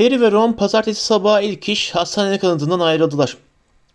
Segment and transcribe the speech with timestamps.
[0.00, 3.36] Harry ve Ron pazartesi sabahı ilk iş hastane kanadından ayrıldılar.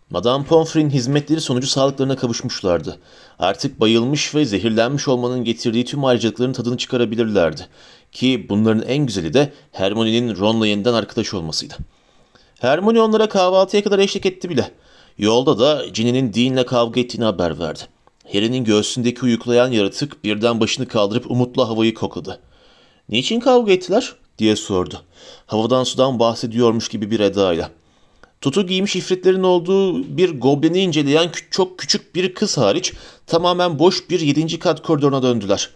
[0.10, 3.00] Madame Pomfrey'in hizmetleri sonucu sağlıklarına kavuşmuşlardı.
[3.40, 7.68] Artık bayılmış ve zehirlenmiş olmanın getirdiği tüm ayrıcalıkların tadını çıkarabilirlerdi.
[8.12, 11.74] Ki bunların en güzeli de Hermione'nin Ron'la yeniden arkadaş olmasıydı.
[12.60, 14.72] Hermione onlara kahvaltıya kadar eşlik etti bile.
[15.18, 17.82] Yolda da Ginny'nin Dean'le kavga ettiğini haber verdi.
[18.34, 22.40] Harry'nin göğsündeki uyuklayan yaratık birden başını kaldırıp umutla havayı kokladı.
[23.10, 25.02] ''Niçin kavga ettiler?'' Diye sordu.
[25.46, 27.72] Havadan sudan bahsediyormuş gibi bir edayla.
[28.42, 32.94] Tutu giymiş ifritlerin olduğu bir goblini inceleyen çok küçük bir kız hariç
[33.28, 35.70] tamamen boş bir yedinci kat koridoruna döndüler.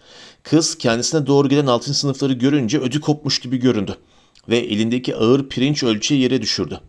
[0.43, 3.95] Kız kendisine doğru gelen altın sınıfları görünce ödü kopmuş gibi göründü
[4.49, 6.79] ve elindeki ağır pirinç ölçeği yere düşürdü.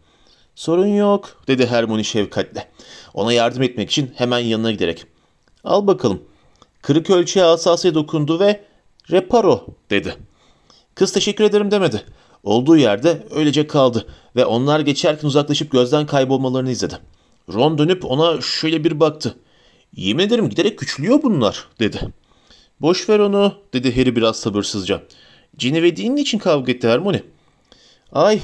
[0.54, 2.68] Sorun yok dedi Hermione şefkatle.
[3.14, 5.04] Ona yardım etmek için hemen yanına giderek.
[5.64, 6.22] Al bakalım.
[6.82, 8.64] Kırık ölçeğe asasıya dokundu ve
[9.10, 10.16] reparo dedi.
[11.00, 12.02] Kız teşekkür ederim demedi.
[12.42, 16.98] Olduğu yerde öylece kaldı ve onlar geçerken uzaklaşıp gözden kaybolmalarını izledi.
[17.54, 19.36] Ron dönüp ona şöyle bir baktı.
[19.96, 22.00] Yemin ederim giderek küçülüyor bunlar dedi.
[22.80, 25.02] Boş ver onu dedi Harry biraz sabırsızca.
[25.58, 27.22] Ginny ve Dean için kavga etti Hermione.
[28.12, 28.40] Ay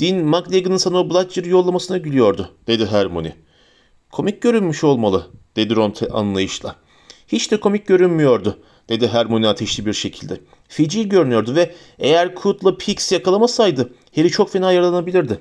[0.00, 3.36] Dean McLagan'ın sana o Bludger'ı yollamasına gülüyordu dedi Hermione.
[4.10, 5.26] Komik görünmüş olmalı
[5.56, 6.76] dedi Ron anlayışla.
[7.28, 10.40] Hiç de komik görünmüyordu dedi Hermione ateşli bir şekilde.
[10.68, 15.40] Feci görünüyordu ve eğer Coot'la Pix yakalamasaydı Harry çok fena yaralanabilirdi.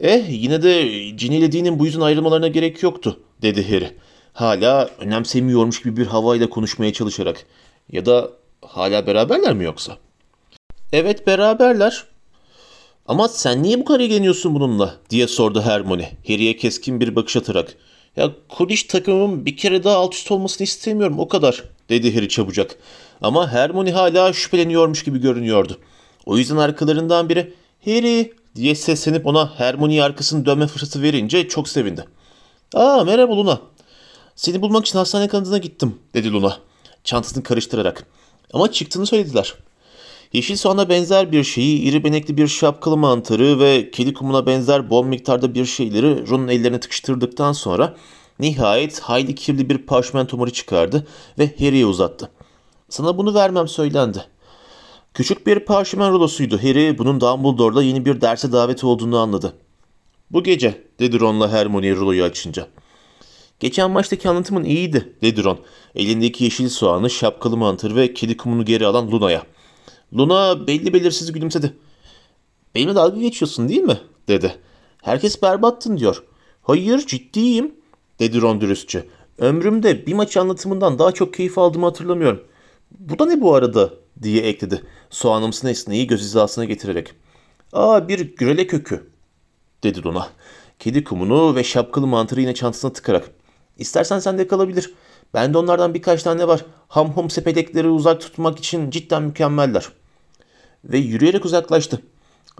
[0.00, 3.96] Eh yine de Ginny ile Dean'in bu yüzden ayrılmalarına gerek yoktu dedi Harry.
[4.32, 7.46] Hala önemsemiyormuş gibi bir havayla konuşmaya çalışarak.
[7.92, 8.30] Ya da
[8.62, 9.98] hala beraberler mi yoksa?
[10.92, 12.04] Evet beraberler.
[13.06, 14.96] Ama sen niye bu kadar ilgileniyorsun bununla?
[15.10, 17.76] diye sordu Hermione Harry'e keskin bir bakış atarak.
[18.16, 22.76] Ya Quidditch takımımın bir kere daha alt üst olmasını istemiyorum o kadar dedi Harry çabucak.
[23.22, 25.78] Ama Hermione hala şüpheleniyormuş gibi görünüyordu.
[26.26, 32.04] O yüzden arkalarından biri Harry diye seslenip ona Hermione'ye arkasını dönme fırsatı verince çok sevindi.
[32.74, 33.60] Aa merhaba Luna.
[34.36, 36.56] Seni bulmak için hastane kanadına gittim dedi Luna
[37.04, 38.06] çantasını karıştırarak.
[38.52, 39.54] Ama çıktığını söylediler.
[40.32, 45.04] Yeşil soğana benzer bir şeyi, iri benekli bir şapkalı mantarı ve kedi kumuna benzer bol
[45.04, 47.96] miktarda bir şeyleri Ron'un ellerine tıkıştırdıktan sonra
[48.40, 51.06] nihayet hayli kirli bir parşömen tomarı çıkardı
[51.38, 52.30] ve Harry'e uzattı.
[52.88, 54.24] Sana bunu vermem söylendi.
[55.14, 56.58] Küçük bir parşömen rulosuydu.
[56.58, 59.52] Harry bunun Dumbledore'da yeni bir derse davet olduğunu anladı.
[60.30, 62.66] Bu gece dedi Ron'la Hermione ruloyu açınca.
[63.60, 65.58] Geçen maçtaki anlatımın iyiydi dedi Ron.
[65.94, 69.42] Elindeki yeşil soğanı, şapkalı mantarı ve kedi kumunu geri alan Luna'ya.
[70.16, 71.76] Luna belli belirsiz gülümsedi.
[72.74, 73.98] Benimle dalga geçiyorsun değil mi?
[74.28, 74.56] dedi.
[75.02, 76.24] Herkes berbattın diyor.
[76.62, 77.74] Hayır ciddiyim
[78.20, 79.06] dedi Ron dürüstçe.
[79.38, 82.44] Ömrümde bir maç anlatımından daha çok keyif aldığımı hatırlamıyorum.
[82.98, 83.90] Bu da ne bu arada
[84.22, 84.82] diye ekledi.
[85.10, 87.12] Soğanımsı nesneyi göz hizasına getirerek.
[87.72, 89.10] Aa bir gürele kökü
[89.82, 90.28] dedi Luna.
[90.78, 93.30] Kedi kumunu ve şapkalı mantarı yine çantasına tıkarak.
[93.78, 94.94] İstersen sende kalabilir.
[95.34, 96.64] Bende onlardan birkaç tane var.
[96.88, 99.88] Ham hum sepelekleri uzak tutmak için cidden mükemmeller.
[100.84, 102.02] Ve yürüyerek uzaklaştı.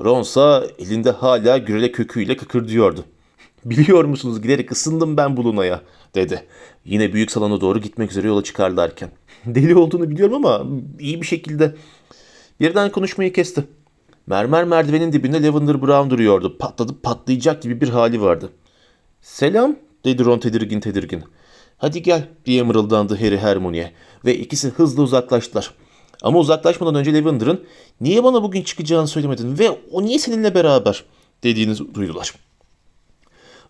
[0.00, 3.04] Ronsa elinde hala gürele köküyle kıkırdıyordu.
[3.65, 5.81] Biliyor musunuz giderek ısındım ben bu Luna'ya
[6.15, 6.47] dedi.
[6.84, 9.10] Yine büyük salona doğru gitmek üzere yola çıkarlarken.
[9.47, 10.66] Deli olduğunu biliyorum ama
[10.98, 11.75] iyi bir şekilde.
[12.60, 13.65] Birden konuşmayı kesti.
[14.26, 16.59] Mermer merdivenin dibinde Lavender Brown duruyordu.
[16.59, 18.50] Patladı patlayacak gibi bir hali vardı.
[19.22, 21.22] Selam dedi Ron tedirgin tedirgin.
[21.78, 23.92] Hadi gel diye mırıldandı Harry Hermione'ye
[24.25, 25.75] ve ikisi hızlı uzaklaştılar.
[26.22, 27.65] Ama uzaklaşmadan önce Lavender'ın
[28.00, 31.04] niye bana bugün çıkacağını söylemedin ve o niye seninle beraber
[31.42, 32.34] dediğini duydular.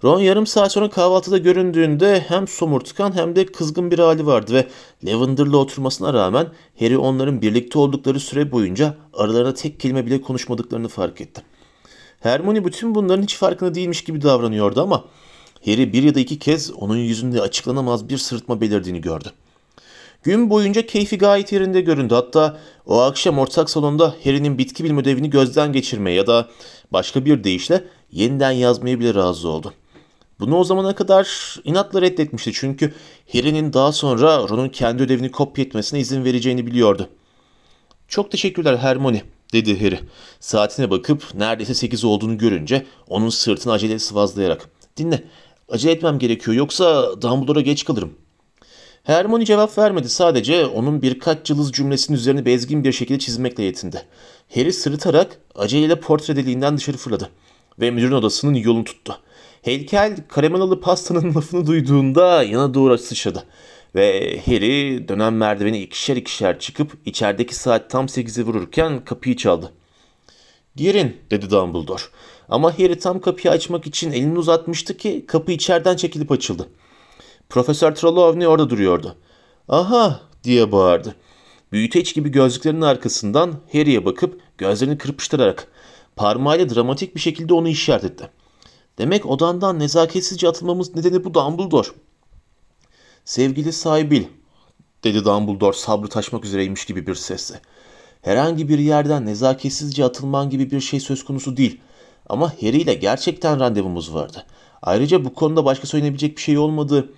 [0.04, 4.66] Ron yarım saat sonra kahvaltıda göründüğünde hem somurtkan hem de kızgın bir hali vardı ve
[5.04, 6.46] Lavender'la oturmasına rağmen
[6.78, 11.42] Harry onların birlikte oldukları süre boyunca aralarında tek kelime bile konuşmadıklarını fark etti.
[12.20, 15.04] Hermione bütün bunların hiç farkında değilmiş gibi davranıyordu ama
[15.64, 19.32] Harry bir ya da iki kez onun yüzünde açıklanamaz bir sırıtma belirdiğini gördü.
[20.22, 22.14] Gün boyunca keyfi gayet yerinde göründü.
[22.14, 26.48] Hatta o akşam ortak salonda Harry'nin bitki bilimi ödevini gözden geçirmeye ya da
[26.92, 29.72] başka bir deyişle yeniden yazmaya bile razı oldu.
[30.40, 32.94] Bunu o zamana kadar inatla reddetmişti çünkü
[33.32, 37.08] Harry'nin daha sonra Ron'un kendi ödevini kopya etmesine izin vereceğini biliyordu.
[38.08, 39.22] Çok teşekkürler Hermione
[39.52, 40.00] dedi Harry.
[40.40, 44.68] Saatine bakıp neredeyse sekiz olduğunu görünce onun sırtını acele sıvazlayarak.
[44.96, 45.24] Dinle
[45.68, 48.12] acele etmem gerekiyor yoksa Dumbledore'a geç kalırım.
[49.02, 50.08] Hermione cevap vermedi.
[50.08, 54.02] Sadece onun birkaç cılız cümlesinin üzerine bezgin bir şekilde çizmekle yetindi.
[54.54, 57.30] Harry sırıtarak aceleyle portre deliğinden dışarı fırladı
[57.80, 59.18] ve müdürün odasının yolunu tuttu.
[59.62, 63.44] Heykel karamelalı pastanın lafını duyduğunda yana doğru sıçradı.
[63.94, 69.72] Ve Harry dönen merdiveni ikişer ikişer çıkıp içerideki saat tam sekizi vururken kapıyı çaldı.
[70.76, 72.02] Girin dedi Dumbledore.
[72.48, 76.68] Ama Harry tam kapıyı açmak için elini uzatmıştı ki kapı içeriden çekilip açıldı.
[77.48, 79.16] Profesör Trelawney orada duruyordu.
[79.68, 81.14] Aha diye bağırdı.
[81.72, 85.66] Büyüteç gibi gözlüklerinin arkasından Harry'e bakıp gözlerini kırpıştırarak
[86.16, 88.30] parmağıyla dramatik bir şekilde onu işaret etti.
[88.98, 91.88] Demek odandan nezaketsizce atılmamız nedeni bu Dumbledore.
[93.24, 94.24] Sevgili Saybil,
[95.04, 97.60] dedi Dumbledore sabrı taşmak üzereymiş gibi bir sesle.
[98.22, 101.80] Herhangi bir yerden nezaketsizce atılman gibi bir şey söz konusu değil.
[102.28, 104.46] Ama Harry ile gerçekten randevumuz vardı.
[104.82, 107.12] Ayrıca bu konuda başka söylenebilecek bir şey olmadı.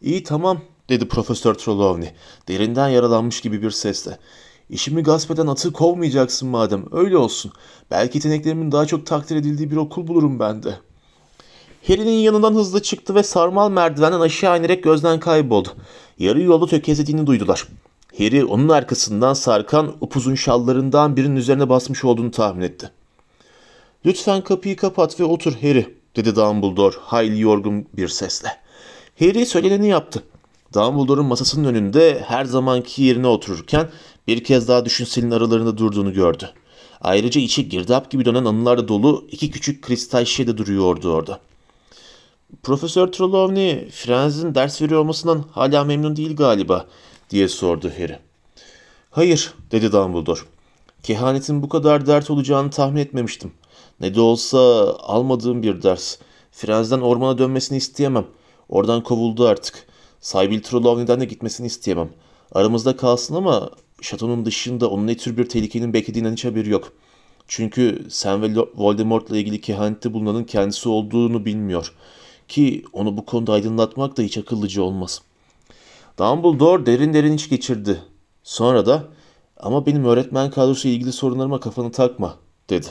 [0.00, 2.10] İyi tamam dedi Profesör Trelawney
[2.48, 4.18] derinden yaralanmış gibi bir sesle.
[4.70, 7.52] İşimi gasp eden atı kovmayacaksın madem öyle olsun.
[7.90, 10.74] Belki yeteneklerimin daha çok takdir edildiği bir okul bulurum ben de.
[11.88, 15.68] Harry'nin yanından hızlı çıktı ve sarmal merdivenden aşağı inerek gözden kayboldu.
[16.18, 17.66] Yarı yolda tökezlediğini duydular.
[18.18, 22.90] Harry onun arkasından sarkan upuzun şallarından birinin üzerine basmış olduğunu tahmin etti.
[24.06, 28.48] Lütfen kapıyı kapat ve otur Harry, dedi Dumbledore hayli yorgun bir sesle.
[29.18, 30.22] Harry söyleneni yaptı.
[30.74, 33.88] Dumbledore'un masasının önünde her zamanki yerine otururken
[34.26, 36.50] bir kez daha düşünselin aralarında durduğunu gördü.
[37.00, 41.40] Ayrıca içi girdap gibi dönen anılarla dolu iki küçük kristal şişe de duruyordu orada.
[42.62, 46.86] Profesör Trelawney, Frenz'in ders veriyor olmasından hala memnun değil galiba,
[47.30, 48.18] diye sordu Harry.
[49.10, 50.40] Hayır, dedi Dumbledore.
[51.02, 53.52] Kehanetin bu kadar dert olacağını tahmin etmemiştim.
[54.00, 54.58] Ne de olsa
[54.98, 56.18] almadığım bir ders.
[56.52, 58.26] Frenz'den ormana dönmesini isteyemem.
[58.68, 59.86] Oradan kovuldu artık.
[60.20, 62.10] Sybil Trelawney'den de gitmesini isteyemem.
[62.52, 63.70] Aramızda kalsın ama
[64.02, 66.92] şatonun dışında onun ne tür bir tehlikenin beklediğinden hiç haberi yok.
[67.48, 71.92] Çünkü sen ve Voldemort'la ilgili kehanette bulunanın kendisi olduğunu bilmiyor.
[72.50, 75.22] Ki onu bu konuda aydınlatmak da hiç akıllıca olmaz.
[76.18, 78.02] Dumbledore derin derin iç geçirdi.
[78.42, 79.04] Sonra da
[79.56, 82.36] ama benim öğretmen kadrosu ilgili sorunlarıma kafanı takma
[82.70, 82.86] dedi.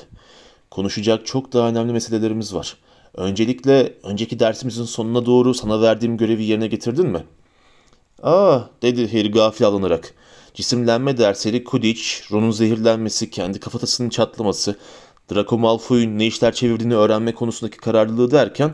[0.72, 2.78] Konuşacak çok daha önemli meselelerimiz var.
[3.14, 7.24] Öncelikle önceki dersimizin sonuna doğru sana verdiğim görevi yerine getirdin mi?
[8.24, 10.14] Aa dedi Harry gafil alınarak.
[10.54, 14.76] Cisimlenme dersleri Quidditch, Ron'un zehirlenmesi, kendi kafatasının çatlaması,
[15.32, 18.74] Draco Malfoy'un ne işler çevirdiğini öğrenme konusundaki kararlılığı derken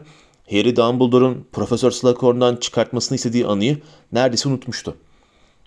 [0.49, 3.81] Harry Dumbledore'un Profesör Slughorn'dan çıkartmasını istediği anıyı
[4.11, 4.95] neredeyse unutmuştu.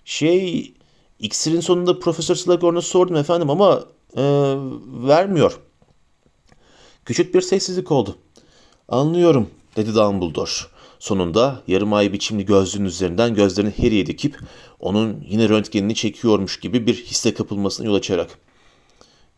[0.05, 0.73] Şey,
[1.19, 3.83] iksirin sonunda Profesör Slughorn'a sordum efendim ama
[4.17, 4.23] e,
[5.07, 5.59] vermiyor.
[7.05, 8.15] Küçük bir sessizlik oldu.
[8.87, 10.51] Anlıyorum dedi Dumbledore.
[10.99, 14.39] Sonunda yarım ay biçimli gözlüğün üzerinden gözlerini Harry'e dikip
[14.79, 18.37] onun yine röntgenini çekiyormuş gibi bir hisse kapılmasına yol açarak.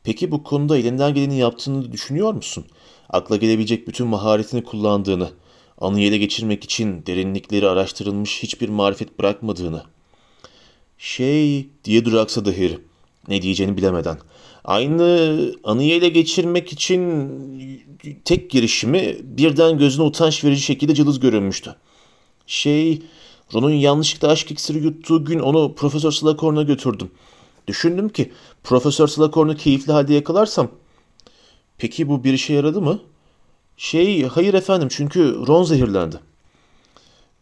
[0.03, 2.65] Peki bu konuda elinden geleni yaptığını düşünüyor musun?
[3.09, 5.29] Akla gelebilecek bütün maharetini kullandığını,
[5.77, 9.83] anıyı ele geçirmek için derinlikleri araştırılmış hiçbir marifet bırakmadığını.
[10.97, 12.79] Şey diye duraksadı Harry.
[13.27, 14.17] Ne diyeceğini bilemeden.
[14.63, 17.29] Aynı anıyı ele geçirmek için
[18.25, 21.75] tek girişimi birden gözüne utanç verici şekilde cılız görünmüştü.
[22.47, 23.01] Şey,
[23.53, 27.11] Ron'un yanlışlıkla aşk iksiri yuttuğu gün onu Profesör Slughorn'a götürdüm.
[27.67, 28.31] Düşündüm ki
[28.63, 30.71] Profesör Slughorn'u keyifli halde yakalarsam.
[31.77, 32.99] Peki bu bir işe yaradı mı?
[33.77, 36.19] Şey, hayır efendim çünkü Ron zehirlendi.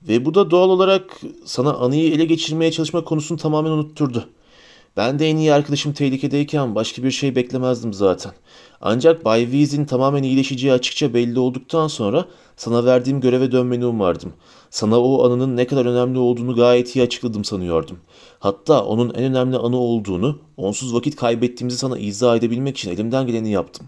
[0.01, 4.29] Ve bu da doğal olarak sana anıyı ele geçirmeye çalışma konusunu tamamen unutturdu.
[4.99, 8.31] Ben de en iyi arkadaşım tehlikedeyken başka bir şey beklemezdim zaten.
[8.81, 12.25] Ancak Bay Weasley'in tamamen iyileşeceği açıkça belli olduktan sonra
[12.57, 14.33] sana verdiğim göreve dönmeni umardım.
[14.69, 17.99] Sana o anının ne kadar önemli olduğunu gayet iyi açıkladım sanıyordum.
[18.39, 23.51] Hatta onun en önemli anı olduğunu, onsuz vakit kaybettiğimizi sana izah edebilmek için elimden geleni
[23.51, 23.87] yaptım.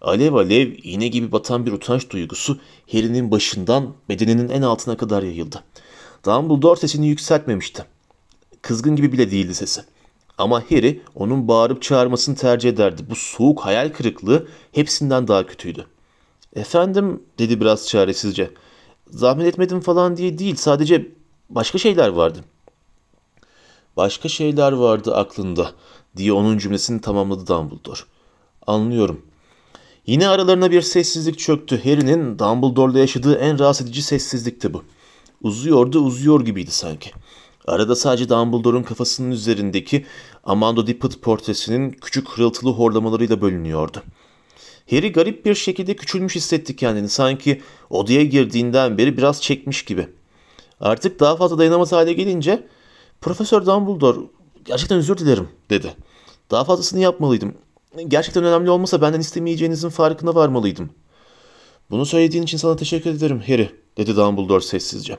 [0.00, 2.58] Alev alev iğne gibi batan bir utanç duygusu
[2.92, 5.64] Harry'nin başından bedeninin en altına kadar yayıldı.
[6.26, 7.84] Dumbledore sesini yükseltmemişti.
[8.62, 9.80] Kızgın gibi bile değildi sesi.
[10.40, 13.02] Ama Harry onun bağırıp çağırmasını tercih ederdi.
[13.10, 15.86] Bu soğuk hayal kırıklığı hepsinden daha kötüydü.
[16.56, 18.50] Efendim dedi biraz çaresizce.
[19.10, 21.08] Zahmet etmedim falan diye değil sadece
[21.50, 22.44] başka şeyler vardı.
[23.96, 25.72] Başka şeyler vardı aklında
[26.16, 28.00] diye onun cümlesini tamamladı Dumbledore.
[28.66, 29.22] Anlıyorum.
[30.06, 31.84] Yine aralarına bir sessizlik çöktü.
[31.84, 34.84] Harry'nin Dumbledore'la yaşadığı en rahatsız edici sessizlikti bu.
[35.42, 37.10] Uzuyordu uzuyor gibiydi sanki.
[37.66, 40.06] Arada sadece Dumbledore'un kafasının üzerindeki
[40.44, 44.02] Amando Dippet portresinin küçük hırıltılı horlamalarıyla bölünüyordu.
[44.90, 47.08] Harry garip bir şekilde küçülmüş hissetti kendini.
[47.08, 50.08] Sanki odaya girdiğinden beri biraz çekmiş gibi.
[50.80, 52.66] Artık daha fazla dayanamaz hale gelince
[53.20, 54.18] Profesör Dumbledore
[54.64, 55.94] gerçekten özür dilerim dedi.
[56.50, 57.54] Daha fazlasını yapmalıydım.
[58.08, 60.90] Gerçekten önemli olmasa benden istemeyeceğinizin farkına varmalıydım.
[61.90, 65.18] Bunu söylediğin için sana teşekkür ederim Harry dedi Dumbledore sessizce.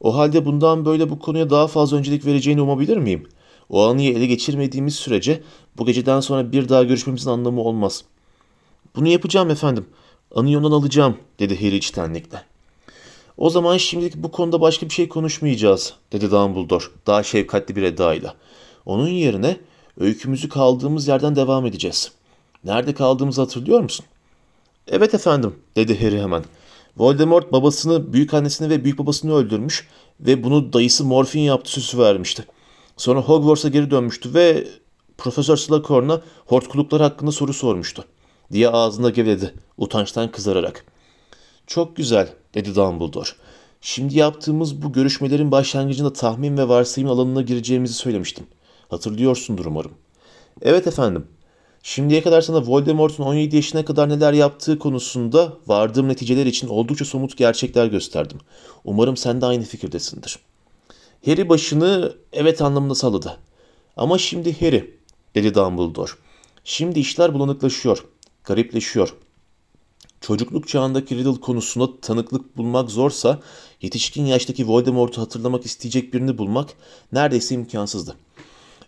[0.00, 3.28] O halde bundan böyle bu konuya daha fazla öncelik vereceğini umabilir miyim?
[3.70, 5.42] O anıyı ele geçirmediğimiz sürece
[5.78, 8.04] bu geceden sonra bir daha görüşmemizin anlamı olmaz.''
[8.96, 9.86] Bunu yapacağım efendim.
[10.34, 12.42] Anıyondan alacağım dedi Harry içtenlikle.
[13.36, 18.34] O zaman şimdilik bu konuda başka bir şey konuşmayacağız dedi Dumbledore daha şefkatli bir edayla.
[18.86, 19.56] Onun yerine
[20.00, 22.12] öykümüzü kaldığımız yerden devam edeceğiz.
[22.64, 24.06] Nerede kaldığımızı hatırlıyor musun?
[24.88, 26.44] Evet efendim dedi Harry hemen.
[26.96, 29.88] Voldemort babasını, büyükannesini ve büyük babasını öldürmüş
[30.20, 32.44] ve bunu dayısı Morfin yaptı süsü vermişti.
[33.00, 34.68] Sonra Hogwarts'a geri dönmüştü ve
[35.18, 38.04] Profesör Slughorn'a hortkuluklar hakkında soru sormuştu.
[38.52, 40.84] Diye ağzında gevledi, utançtan kızararak.
[41.66, 43.28] Çok güzel, dedi Dumbledore.
[43.80, 48.46] Şimdi yaptığımız bu görüşmelerin başlangıcında tahmin ve varsayım alanına gireceğimizi söylemiştim.
[48.88, 49.92] Hatırlıyorsundur umarım.
[50.62, 51.26] Evet efendim.
[51.82, 57.36] Şimdiye kadar sana Voldemort'un 17 yaşına kadar neler yaptığı konusunda vardığım neticeler için oldukça somut
[57.36, 58.38] gerçekler gösterdim.
[58.84, 60.38] Umarım sen de aynı fikirdesindir.
[61.24, 63.38] Harry başını evet anlamında salladı.
[63.96, 64.98] Ama şimdi Harry,
[65.34, 66.10] dedi Dumbledore.
[66.64, 68.04] Şimdi işler bulanıklaşıyor,
[68.44, 69.14] garipleşiyor.
[70.20, 73.40] Çocukluk çağındaki Riddle konusunda tanıklık bulmak zorsa,
[73.82, 76.70] yetişkin yaştaki Voldemort'u hatırlamak isteyecek birini bulmak
[77.12, 78.16] neredeyse imkansızdı.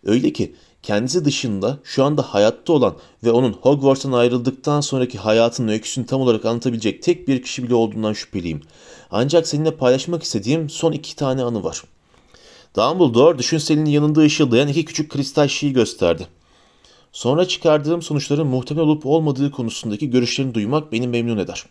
[0.04, 6.06] Öyle ki kendisi dışında şu anda hayatta olan ve onun Hogwarts'tan ayrıldıktan sonraki hayatının öyküsünü
[6.06, 8.62] tam olarak anlatabilecek tek bir kişi bile olduğundan şüpheliyim.
[9.10, 11.82] Ancak seninle paylaşmak istediğim son iki tane anı var.
[12.76, 16.26] Dumbledore düşünselinin yanında ışıldayan iki küçük kristal şişeyi gösterdi.
[17.12, 21.66] Sonra çıkardığım sonuçların muhtemel olup olmadığı konusundaki görüşlerini duymak beni memnun eder.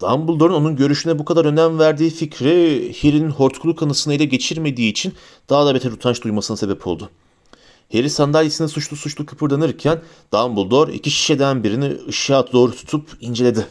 [0.00, 5.14] Dumbledore'un onun görüşüne bu kadar önem verdiği fikri Harry'nin hortkuluk anısını ele geçirmediği için
[5.48, 7.10] daha da beter utanç duymasına sebep oldu.
[7.92, 13.66] Harry sandalyesine suçlu suçlu kıpırdanırken Dumbledore iki şişeden birini ışığa doğru tutup inceledi.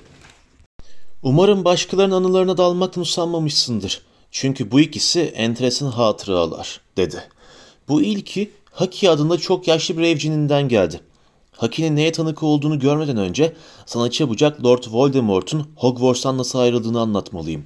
[1.24, 4.02] Umarım başkalarının anılarına dalmaktan usanmamışsındır.
[4.38, 7.24] Çünkü bu ikisi enteresan hatıralar, dedi.
[7.88, 11.00] Bu ilki Haki adında çok yaşlı bir evcininden geldi.
[11.52, 13.54] Haki'nin neye tanık olduğunu görmeden önce
[13.86, 17.66] sana çabucak Lord Voldemort'un Hogwarts'tan nasıl ayrıldığını anlatmalıyım.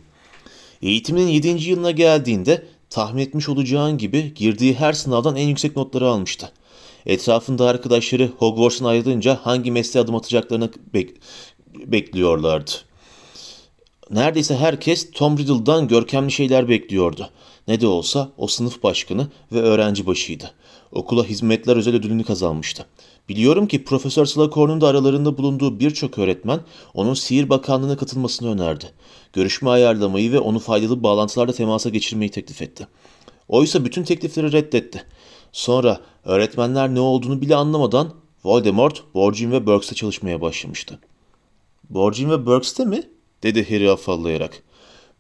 [0.82, 1.70] Eğitiminin 7.
[1.70, 6.52] yılına geldiğinde tahmin etmiş olacağın gibi girdiği her sınavdan en yüksek notları almıştı.
[7.06, 11.10] Etrafında arkadaşları Hogwarts'tan ayrılınca hangi mesleğe adım atacaklarını bek
[11.76, 12.72] bekliyorlardı.
[14.12, 17.30] Neredeyse herkes Tom Riddle'dan görkemli şeyler bekliyordu.
[17.68, 20.52] Ne de olsa o sınıf başkanı ve öğrenci başıydı.
[20.92, 22.86] Okula hizmetler özel ödülünü kazanmıştı.
[23.30, 26.60] Biliyorum ki Profesör Slughorn'un da aralarında bulunduğu birçok öğretmen
[26.94, 28.86] onun Sihir Bakanlığı'na katılmasını önerdi.
[29.34, 32.88] Görüşme ayarlamayı ve onu faydalı bağlantılarla temasa geçirmeyi teklif etti.
[33.48, 35.04] Oysa bütün teklifleri reddetti.
[35.52, 38.14] Sonra öğretmenler ne olduğunu bile anlamadan
[38.44, 41.00] Voldemort, Borgin ve Burks'te çalışmaya başlamıştı.
[41.90, 43.04] Borgin ve Burks'te mi?
[43.44, 44.64] Dedi Harry afallayarak.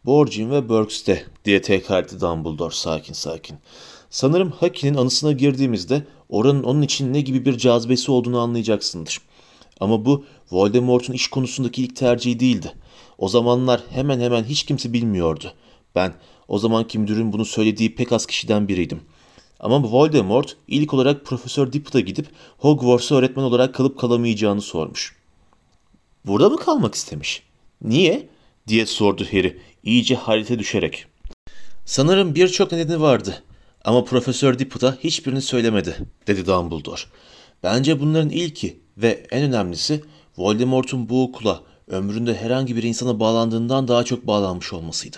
[0.05, 3.57] Borgin ve Burks'te diye tekrar etti Dumbledore sakin sakin.
[4.09, 9.21] Sanırım Haki'nin anısına girdiğimizde oranın onun için ne gibi bir cazibesi olduğunu anlayacaksındır.
[9.79, 12.73] Ama bu Voldemort'un iş konusundaki ilk tercihi değildi.
[13.17, 15.53] O zamanlar hemen hemen hiç kimse bilmiyordu.
[15.95, 16.13] Ben
[16.47, 19.01] o zamanki müdürün bunu söylediği pek az kişiden biriydim.
[19.59, 25.15] Ama Voldemort ilk olarak Profesör Dippet'a gidip Hogwarts'a öğretmen olarak kalıp kalamayacağını sormuş.
[26.25, 27.48] Burada mı kalmak istemiş?
[27.81, 28.27] Niye?
[28.67, 31.05] diye sordu Harry iyice hayrete düşerek.
[31.86, 33.43] Sanırım birçok nedeni vardı.
[33.86, 35.95] Ama Profesör Dippet'a hiçbirini söylemedi,
[36.27, 37.01] dedi Dumbledore.
[37.63, 40.03] Bence bunların ilki ve en önemlisi
[40.38, 45.17] Voldemort'un bu okula ömründe herhangi bir insana bağlandığından daha çok bağlanmış olmasıydı.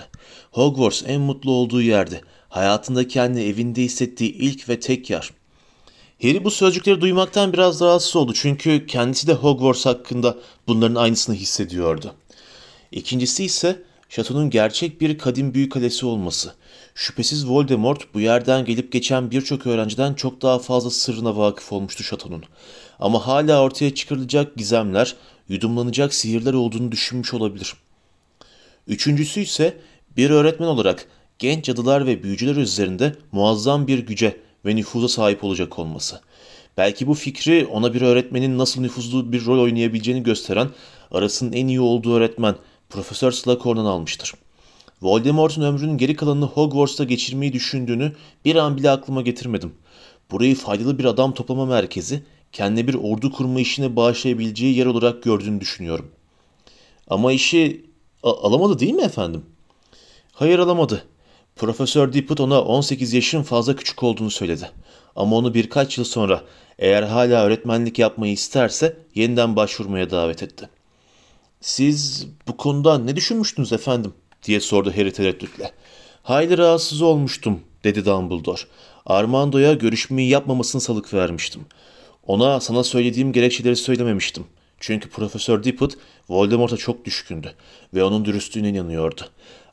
[0.51, 2.21] Hogwarts en mutlu olduğu yerdi.
[2.49, 5.31] Hayatında kendi evinde hissettiği ilk ve tek yer.
[6.21, 10.37] Harry bu sözcükleri duymaktan biraz rahatsız oldu çünkü kendisi de Hogwarts hakkında
[10.67, 12.13] bunların aynısını hissediyordu.
[12.91, 16.53] İkincisi ise şatonun gerçek bir kadim büyük kalesi olması.
[16.95, 22.43] Şüphesiz Voldemort bu yerden gelip geçen birçok öğrenciden çok daha fazla sırrına vakıf olmuştu şatonun.
[22.99, 25.15] Ama hala ortaya çıkarılacak gizemler,
[25.49, 27.73] yudumlanacak sihirler olduğunu düşünmüş olabilir.
[28.87, 29.77] Üçüncüsü ise
[30.17, 31.07] bir öğretmen olarak
[31.39, 36.21] genç cadılar ve büyücüler üzerinde muazzam bir güce ve nüfuza sahip olacak olması.
[36.77, 40.69] Belki bu fikri ona bir öğretmenin nasıl nüfuzlu bir rol oynayabileceğini gösteren
[41.11, 42.55] arasının en iyi olduğu öğretmen
[42.91, 44.33] Profesör Slughorn'dan almıştır.
[45.01, 48.11] Voldemort'un ömrünün geri kalanını Hogwarts'ta geçirmeyi düşündüğünü
[48.45, 49.73] bir an bile aklıma getirmedim.
[50.31, 55.61] Burayı faydalı bir adam toplama merkezi, kendine bir ordu kurma işine bağışlayabileceği yer olarak gördüğünü
[55.61, 56.11] düşünüyorum.
[57.07, 57.85] Ama işi
[58.23, 59.45] alamadı değil mi efendim?
[60.31, 61.03] Hayır alamadı.
[61.55, 64.69] Profesör Dippet ona 18 yaşın fazla küçük olduğunu söyledi.
[65.15, 66.41] Ama onu birkaç yıl sonra
[66.79, 70.69] eğer hala öğretmenlik yapmayı isterse yeniden başvurmaya davet etti.
[71.61, 74.13] Siz bu konuda ne düşünmüştünüz efendim?
[74.43, 75.71] diye sordu Harry tereddütle.
[76.23, 78.61] Hayli rahatsız olmuştum dedi Dumbledore.
[79.05, 81.61] Armando'ya görüşmeyi yapmamasını salık vermiştim.
[82.27, 84.43] Ona sana söylediğim gerekçeleri söylememiştim.
[84.79, 85.91] Çünkü Profesör Dippet
[86.29, 87.53] Voldemort'a çok düşkündü
[87.93, 89.21] ve onun dürüstlüğüne inanıyordu.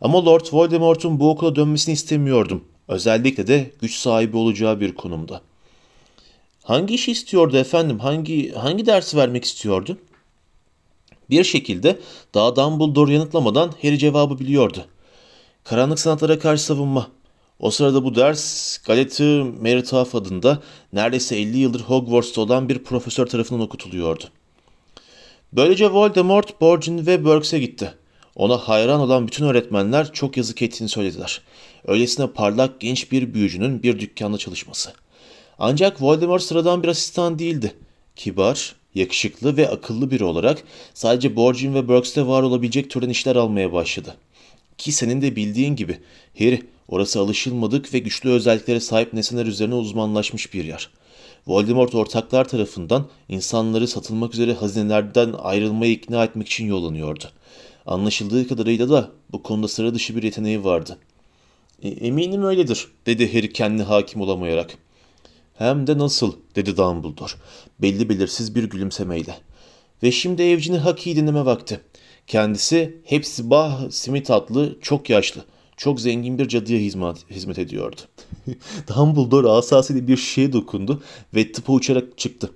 [0.00, 2.64] Ama Lord Voldemort'un bu okula dönmesini istemiyordum.
[2.88, 5.40] Özellikle de güç sahibi olacağı bir konumda.
[6.62, 7.98] Hangi işi istiyordu efendim?
[7.98, 9.98] Hangi hangi dersi vermek istiyordu?
[11.30, 11.98] Bir şekilde
[12.34, 14.86] daha Dumbledore yanıtlamadan Harry cevabı biliyordu.
[15.64, 17.08] Karanlık sanatlara karşı savunma.
[17.60, 19.22] O sırada bu ders Galeti
[19.60, 24.24] Meritaf adında neredeyse 50 yıldır Hogwarts'ta olan bir profesör tarafından okutuluyordu.
[25.52, 27.94] Böylece Voldemort, Borgin ve Burks'e gitti.
[28.36, 31.40] Ona hayran olan bütün öğretmenler çok yazık ettiğini söylediler.
[31.86, 34.92] Öylesine parlak genç bir büyücünün bir dükkanda çalışması.
[35.58, 37.74] Ancak Voldemort sıradan bir asistan değildi.
[38.16, 40.62] Kibar, yakışıklı ve akıllı biri olarak
[40.94, 44.16] sadece Borgin ve Burks'te var olabilecek türden işler almaya başladı.
[44.78, 45.98] Ki senin de bildiğin gibi
[46.38, 50.90] Harry orası alışılmadık ve güçlü özelliklere sahip nesneler üzerine uzmanlaşmış bir yer.
[51.46, 57.24] Voldemort ortaklar tarafından insanları satılmak üzere hazinelerden ayrılmaya ikna etmek için yollanıyordu.
[57.86, 60.98] Anlaşıldığı kadarıyla da bu konuda sıra dışı bir yeteneği vardı.
[61.82, 64.78] E, eminim öyledir, dedi Harry kendi hakim olamayarak.
[65.58, 67.32] Hem de nasıl, dedi Dumbledore,
[67.78, 69.36] belli belirsiz bir gülümsemeyle.
[70.02, 71.80] Ve şimdi evcini Haki'yi dinleme vakti.
[72.26, 75.44] Kendisi hepsi Bah Smith adlı çok yaşlı,
[75.76, 78.00] çok zengin bir cadıya hizmet, hizmet ediyordu.
[78.88, 81.02] Dumbledore asasıyla bir şeye dokundu
[81.34, 82.50] ve tıpa uçarak çıktı.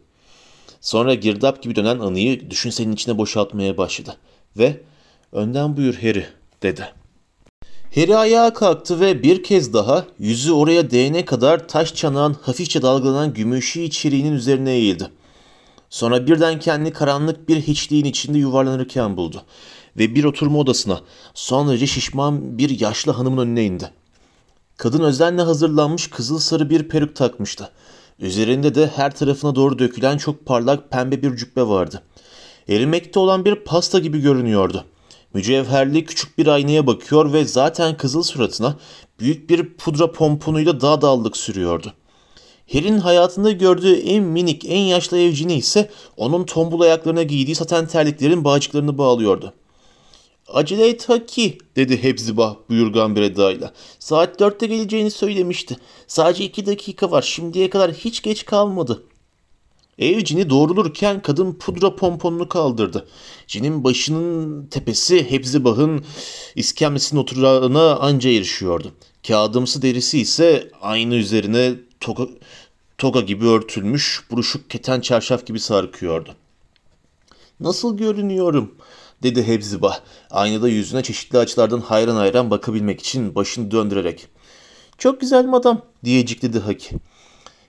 [0.80, 4.16] Sonra girdap gibi dönen anıyı düşünsenin içine boşaltmaya başladı.
[4.56, 4.80] Ve
[5.32, 6.26] önden buyur Harry
[6.62, 7.01] dedi.
[7.94, 13.34] Harry ayağa kalktı ve bir kez daha yüzü oraya değene kadar taş çanağın hafifçe dalgalanan
[13.34, 15.10] gümüşü içeriğinin üzerine eğildi.
[15.90, 19.42] Sonra birden kendini karanlık bir hiçliğin içinde yuvarlanırken buldu
[19.98, 21.00] ve bir oturma odasına
[21.34, 23.90] son derece şişman bir yaşlı hanımın önüne indi.
[24.76, 27.70] Kadın özenle hazırlanmış kızıl sarı bir peruk takmıştı.
[28.18, 32.02] Üzerinde de her tarafına doğru dökülen çok parlak pembe bir cübbe vardı.
[32.68, 34.84] Erimekte olan bir pasta gibi görünüyordu.
[35.34, 38.76] Mücevherli küçük bir aynaya bakıyor ve zaten kızıl suratına
[39.20, 41.92] büyük bir pudra pomponuyla daha dallık sürüyordu.
[42.72, 48.44] Harry'nin hayatında gördüğü en minik, en yaşlı evcini ise onun tombul ayaklarına giydiği saten terliklerin
[48.44, 49.52] bağcıklarını bağlıyordu.
[50.48, 53.72] Acele et Haki, dedi Hepzibah buyurgan bir edayla.
[53.98, 55.76] Saat dörtte geleceğini söylemişti.
[56.06, 59.02] Sadece iki dakika var, şimdiye kadar hiç geç kalmadı.
[60.02, 63.08] Ev doğrulurken kadın pudra pomponunu kaldırdı.
[63.46, 66.04] Cinin başının tepesi Hepzibah'ın
[66.56, 68.92] iskemlesinin oturağına anca erişiyordu.
[69.26, 72.26] Kağıdımsı derisi ise aynı üzerine toka,
[72.98, 76.34] toga gibi örtülmüş buruşuk keten çarşaf gibi sarkıyordu.
[77.60, 78.74] Nasıl görünüyorum?
[79.22, 80.00] dedi Hepzibah.
[80.30, 84.26] Aynada yüzüne çeşitli açılardan hayran hayran bakabilmek için başını döndürerek.
[84.98, 86.96] Çok güzel madam diyecekledi Haki.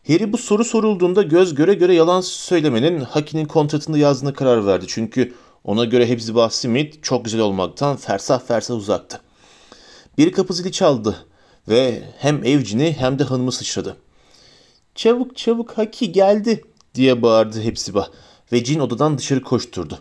[0.08, 4.86] Harry bu soru sorulduğunda göz göre göre yalan söylemenin Haki'nin kontratında yazdığına karar verdi.
[4.88, 9.22] Çünkü ona göre Hepzibah Smith çok güzel olmaktan fersah fersah uzaktı.
[10.18, 11.26] Bir kapı zili çaldı
[11.70, 13.98] ve hem evcini hem de hanımı sıçradı.
[14.96, 16.64] Çabuk çabuk Haki geldi
[16.96, 18.08] diye bağırdı Hepzibah
[18.52, 20.00] ve cin odadan dışarı koşturdu.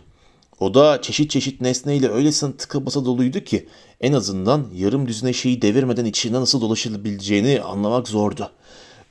[0.59, 3.67] Oda çeşit çeşit nesneyle öylesine tıka basa doluydu ki
[4.01, 8.51] en azından yarım düzine şeyi devirmeden içine nasıl dolaşılabileceğini anlamak zordu.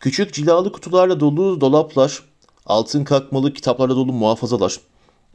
[0.02, 2.22] Küçük cilalı kutularla dolu dolaplar,
[2.66, 4.80] altın kakmalı kitaplarla dolu muhafazalar,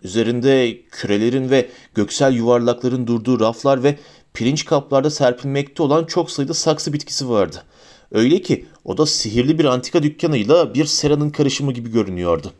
[0.04, 4.00] üzerinde kürelerin ve göksel yuvarlakların durduğu raflar ve
[4.34, 7.64] pirinç kaplarda serpilmekte olan çok sayıda saksı bitkisi vardı.
[8.12, 12.54] Öyle ki o da sihirli bir antika dükkanıyla bir seranın karışımı gibi görünüyordu.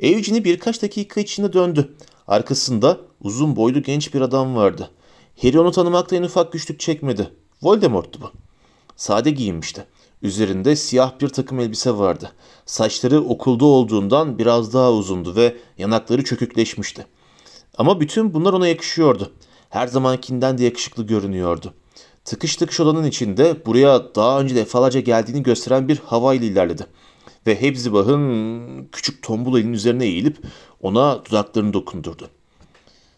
[0.00, 1.94] Eugenie birkaç dakika içinde döndü.
[2.28, 4.90] Arkasında uzun boylu genç bir adam vardı.
[5.42, 7.30] Harry onu tanımakta en ufak güçlük çekmedi.
[7.62, 8.30] Voldemort'tu bu.
[8.96, 9.86] Sade giyinmişti.
[10.22, 12.32] Üzerinde siyah bir takım elbise vardı.
[12.66, 17.06] Saçları okulda olduğundan biraz daha uzundu ve yanakları çökükleşmişti.
[17.78, 19.32] Ama bütün bunlar ona yakışıyordu.
[19.70, 21.74] Her zamankinden de yakışıklı görünüyordu.
[22.24, 26.86] Tıkış tıkış odanın içinde buraya daha önce defalarca geldiğini gösteren bir havayla ilerledi.
[27.46, 30.38] Ve Hepzibah'ın küçük tombul elinin üzerine eğilip
[30.82, 32.28] ona dudaklarını dokundurdu.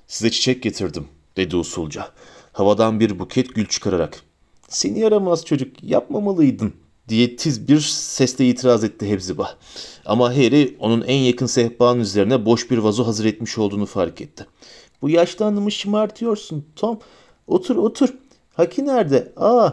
[0.06, 2.08] Size çiçek getirdim dedi usulca.
[2.52, 4.22] Havadan bir buket gül çıkararak.
[4.68, 6.74] Seni yaramaz çocuk yapmamalıydın
[7.08, 9.54] diye tiz bir sesle itiraz etti Hepzibah.
[10.04, 14.46] Ama Harry onun en yakın sehpanın üzerine boş bir vazo hazır etmiş olduğunu fark etti.
[15.02, 16.98] Bu yaşlı hanımı şımartıyorsun Tom.
[17.46, 18.08] Otur otur.
[18.54, 19.32] Haki nerede?
[19.36, 19.70] Aa.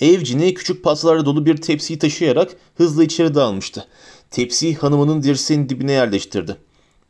[0.00, 3.86] Evcini küçük pastalarla dolu bir tepsiyi taşıyarak hızla içeri dalmıştı.
[4.30, 6.56] Tepsiyi hanımının dirseğinin dibine yerleştirdi.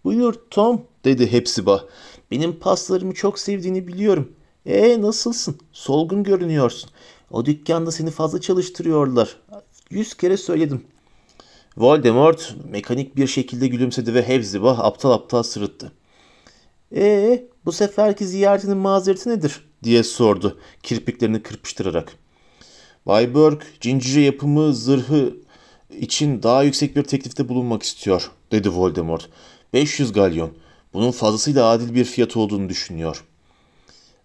[0.04, 1.84] Buyur Tom dedi Hepzibah.
[2.30, 4.32] Benim pastalarımı çok sevdiğini biliyorum.
[4.66, 5.58] Ee nasılsın?
[5.72, 6.90] Solgun görünüyorsun.
[7.32, 9.36] O dükkanda seni fazla çalıştırıyorlar.
[9.90, 10.84] Yüz kere söyledim.
[11.76, 15.92] Voldemort mekanik bir şekilde gülümsedi ve Hepzibah aptal aptal sırıttı.
[16.94, 19.60] Ee, bu seferki ziyaretinin mazereti nedir?
[19.82, 22.12] diye sordu kirpiklerini kırpıştırarak.
[23.06, 25.36] Bay Burke, cincice yapımı zırhı
[25.90, 29.28] için daha yüksek bir teklifte bulunmak istiyor, dedi Voldemort.
[29.72, 30.50] 500 galyon.
[30.92, 33.24] Bunun fazlasıyla adil bir fiyat olduğunu düşünüyor.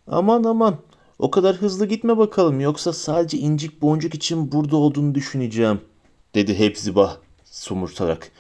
[0.08, 0.78] Aman aman,
[1.20, 5.82] o kadar hızlı gitme bakalım yoksa sadece incik boncuk için burada olduğunu düşüneceğim,
[6.36, 8.32] dedi Hepzibah somurtarak.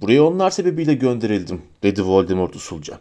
[0.00, 2.98] Buraya onlar sebebiyle gönderildim, dedi Voldemort usulca.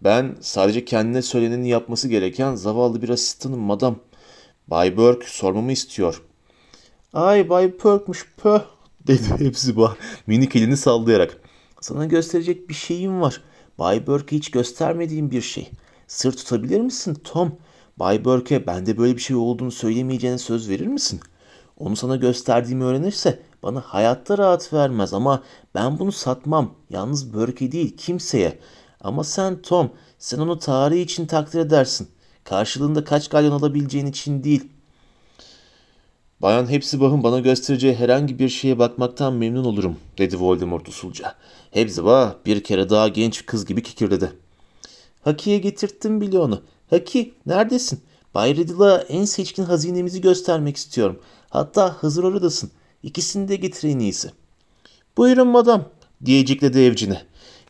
[0.00, 3.96] Ben sadece kendine söyleneni yapması gereken zavallı bir asistanım madam.
[4.68, 6.22] Bay Burke sormamı istiyor.
[7.12, 8.60] Ay Bay Burke'muş pöh
[9.06, 9.96] dedi Hepzibah
[10.26, 11.40] minik elini sallayarak.
[11.80, 13.40] Sana gösterecek bir şeyim var.
[13.78, 15.70] Bay Burke'e hiç göstermediğim bir şey.
[16.06, 17.58] Sır tutabilir misin Tom?
[18.00, 21.20] Bay Burke'e bende böyle bir şey olduğunu söylemeyeceğine söz verir misin?
[21.78, 25.42] Onu sana gösterdiğimi öğrenirse bana hayatta rahat vermez ama
[25.74, 26.74] ben bunu satmam.
[26.90, 28.58] Yalnız Burke değil kimseye.
[29.00, 32.08] Ama sen Tom, sen onu tarihi için takdir edersin.
[32.44, 34.68] Karşılığında kaç galyon alabileceğin için değil.
[36.42, 41.34] Bayan Hepzibah'ın bana göstereceği herhangi bir şeye bakmaktan memnun olurum, dedi Voldemort usulca.
[41.70, 44.32] Hepzibah bir kere daha genç kız gibi kikirledi.
[45.22, 46.62] Haki'ye getirttim bile onu.
[46.90, 48.00] Haki, neredesin?
[48.34, 51.20] Bay Riddle'a en seçkin hazinemizi göstermek istiyorum.
[51.50, 52.70] Hatta hazır oradasın.
[53.02, 54.30] İkisini de getir en iyisi.
[55.16, 55.84] Buyurun madam,
[56.24, 57.22] diyecekledi evcine.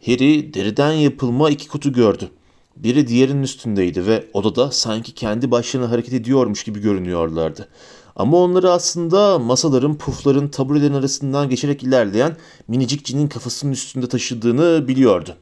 [0.07, 2.31] Harry deriden yapılma iki kutu gördü.
[2.77, 7.69] Biri diğerinin üstündeydi ve odada sanki kendi başlarına hareket ediyormuş gibi görünüyorlardı.
[8.17, 12.37] Ama onları aslında masaların, pufların, taburelerin arasından geçerek ilerleyen
[12.69, 15.37] minicik cinin kafasının üstünde taşıdığını biliyordu.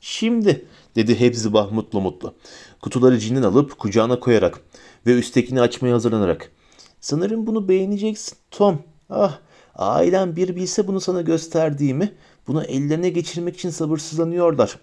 [0.00, 2.34] Şimdi, dedi Hepzibah mutlu mutlu.
[2.82, 4.60] Kutuları cinin alıp kucağına koyarak
[5.06, 6.52] ve üsttekini açmaya hazırlanarak.
[7.00, 8.82] Sanırım bunu beğeneceksin Tom.
[9.10, 9.38] Ah,
[9.74, 12.12] ailen bir bilse bunu sana gösterdiğimi,
[12.46, 14.78] bunu ellerine geçirmek için sabırsızlanıyorlar.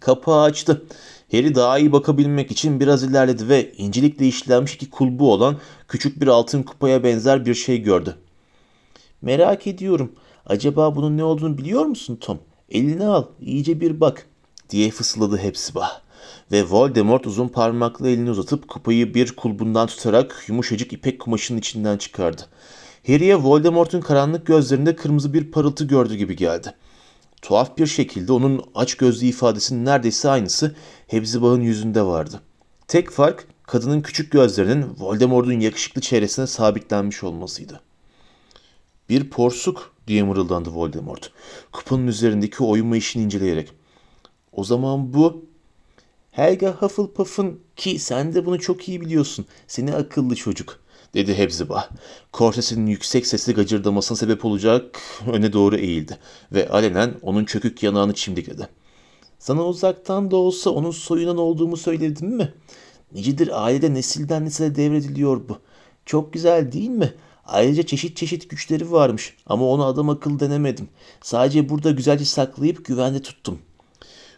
[0.00, 0.82] Kapağı açtı.
[1.32, 5.56] Harry daha iyi bakabilmek için biraz ilerledi ve incelikle işlenmiş iki kulbu olan
[5.88, 8.16] küçük bir altın kupaya benzer bir şey gördü.
[9.22, 10.12] Merak ediyorum.
[10.46, 12.38] Acaba bunun ne olduğunu biliyor musun Tom?
[12.68, 14.26] Elini al, iyice bir bak
[14.72, 16.00] diye fısıldadı Hepzibah.
[16.52, 22.42] Ve Voldemort uzun parmakla elini uzatıp kupayı bir kulbundan tutarak yumuşacık ipek kumaşının içinden çıkardı.
[23.06, 26.74] Harry'e Voldemort'un karanlık gözlerinde kırmızı bir parıltı gördü gibi geldi.
[27.42, 32.40] Tuhaf bir şekilde onun aç gözlü ifadesinin neredeyse aynısı Hepzibah'ın yüzünde vardı.
[32.88, 37.80] Tek fark kadının küçük gözlerinin Voldemort'un yakışıklı çehresine sabitlenmiş olmasıydı.
[39.08, 41.30] Bir porsuk diye mırıldandı Voldemort.
[41.72, 43.81] Kupanın üzerindeki oyma işini inceleyerek.
[44.52, 45.44] O zaman bu
[46.30, 49.46] Helga Hufflepuff'ın ki sen de bunu çok iyi biliyorsun.
[49.66, 50.80] Seni akıllı çocuk
[51.14, 51.88] dedi Hepzibah.
[52.32, 55.00] Korsesinin yüksek sesli gacırdamasına sebep olacak
[55.32, 56.18] öne doğru eğildi
[56.52, 58.68] ve alenen onun çökük yanağını çimdikledi.
[59.38, 62.54] Sana uzaktan da olsa onun soyundan olduğumu söyledim mi?
[63.14, 65.58] Nicidir ailede nesilden nesile devrediliyor bu.
[66.06, 67.14] Çok güzel değil mi?
[67.44, 70.88] Ayrıca çeşit çeşit güçleri varmış ama onu adam akıllı denemedim.
[71.22, 73.58] Sadece burada güzelce saklayıp güvende tuttum.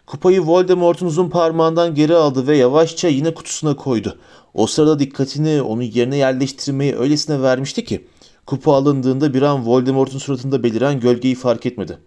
[0.06, 4.18] Kupayı Voldemort'un uzun parmağından geri aldı ve yavaşça yine kutusuna koydu.
[4.54, 8.06] O sırada dikkatini onun yerine yerleştirmeyi öylesine vermişti ki
[8.46, 11.98] kupa alındığında bir an Voldemort'un suratında beliren gölgeyi fark etmedi.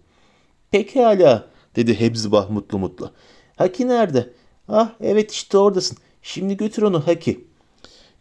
[0.70, 3.10] Pekala dedi Hepzibah mutlu mutlu.
[3.56, 4.30] Haki nerede?
[4.68, 5.98] Ah evet işte oradasın.
[6.22, 7.48] Şimdi götür onu Haki.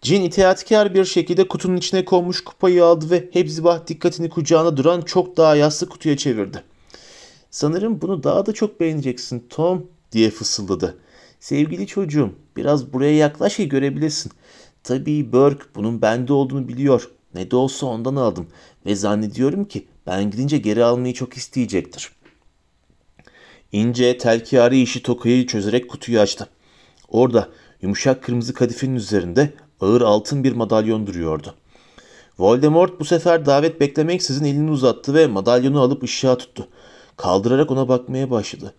[0.02, 5.38] Cin itaatkar bir şekilde kutunun içine konmuş kupayı aldı ve Hepzibah dikkatini kucağına duran çok
[5.38, 6.64] daha yassı kutuya çevirdi.
[7.50, 10.98] Sanırım bunu daha da çok beğeneceksin Tom diye fısıldadı.
[11.40, 14.32] Sevgili çocuğum biraz buraya yaklaş ki görebilesin.
[14.84, 17.12] Tabii Burke bunun bende olduğunu biliyor.
[17.34, 18.48] Ne de olsa ondan aldım
[18.86, 22.12] ve zannediyorum ki ben gidince geri almayı çok isteyecektir.
[23.72, 26.50] İnce telkiyari işi tokayı çözerek kutuyu açtı.
[27.10, 27.50] Orada
[27.82, 31.56] yumuşak kırmızı kadifenin üzerinde ağır altın bir madalyon duruyordu.
[32.40, 36.68] Voldemort bu sefer davet beklemeksizin elini uzattı ve madalyonu alıp ışığa tuttu.
[37.18, 38.74] Kaldırarak ona bakmaya başladı.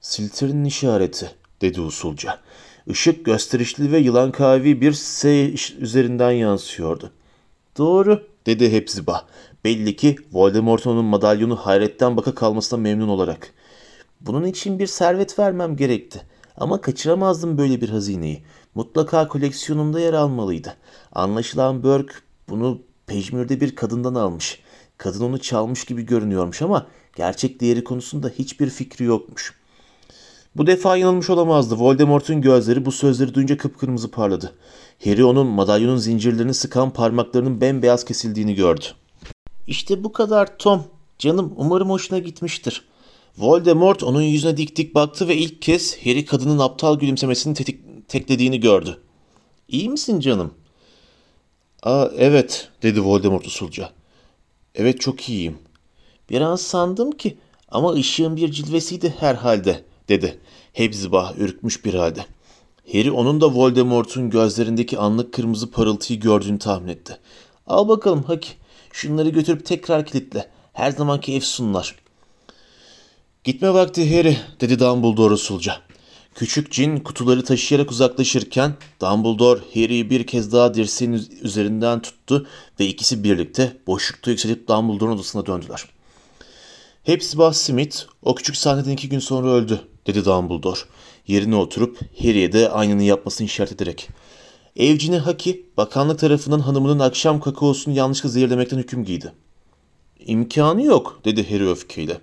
[0.00, 2.38] Silter'in işareti dedi usulca.
[2.86, 7.10] Işık gösterişli ve yılan kavi bir S üzerinden yansıyordu.
[7.78, 9.24] Doğru dedi Hepzibah.
[9.64, 13.54] Belli ki Voldemort'un madalyonu hayretten baka kalmasına memnun olarak.
[14.20, 16.22] Bunun için bir servet vermem gerekti.
[16.56, 18.42] Ama kaçıramazdım böyle bir hazineyi.
[18.74, 20.76] Mutlaka koleksiyonumda yer almalıydı.
[21.12, 22.14] Anlaşılan Burke
[22.48, 24.60] bunu pejmürde bir kadından almış.
[24.98, 26.86] Kadın onu çalmış gibi görünüyormuş ama
[27.18, 29.54] gerçek değeri konusunda hiçbir fikri yokmuş.
[30.56, 31.74] Bu defa yanılmış olamazdı.
[31.74, 34.54] Voldemort'un gözleri bu sözleri duyunca kıpkırmızı parladı.
[35.04, 38.84] Harry onun madalyonun zincirlerini sıkan parmaklarının bembeyaz kesildiğini gördü.
[39.66, 40.84] İşte bu kadar Tom.
[41.18, 42.84] Canım umarım hoşuna gitmiştir.
[43.38, 48.60] Voldemort onun yüzüne dik dik baktı ve ilk kez Harry kadının aptal gülümsemesini tetik, teklediğini
[48.60, 48.98] gördü.
[49.68, 50.54] İyi misin canım?
[51.82, 53.90] Aa evet dedi Voldemort usulca.
[54.74, 55.58] Evet çok iyiyim.
[56.30, 57.36] Biraz sandım ki
[57.68, 60.38] ama ışığın bir cilvesiydi herhalde dedi.
[60.72, 62.26] Hepzibah ürkmüş bir halde.
[62.92, 67.18] Harry onun da Voldemort'un gözlerindeki anlık kırmızı parıltıyı gördüğünü tahmin etti.
[67.66, 68.48] Al bakalım Haki.
[68.92, 70.48] Şunları götürüp tekrar kilitle.
[70.72, 71.96] Her zamanki efsunlar.
[73.44, 75.76] Gitme vakti Harry dedi Dumbledore usulca.
[76.34, 82.46] Küçük cin kutuları taşıyarak uzaklaşırken Dumbledore Harry'i bir kez daha dirseğin üzerinden tuttu
[82.80, 85.84] ve ikisi birlikte boşlukta yükselip Dumbledore'un odasına döndüler.
[87.08, 90.78] Hepzibah Smith o küçük sahneden iki gün sonra öldü dedi Dumbledore.
[91.26, 94.08] Yerine oturup Harry'e de aynını yapmasını işaret ederek.
[94.76, 99.32] Evcini Haki bakanlık tarafından hanımının akşam kakaosunu yanlışlıkla zehirlemekten hüküm giydi.
[100.26, 102.20] İmkanı yok dedi Harry öfkeyle.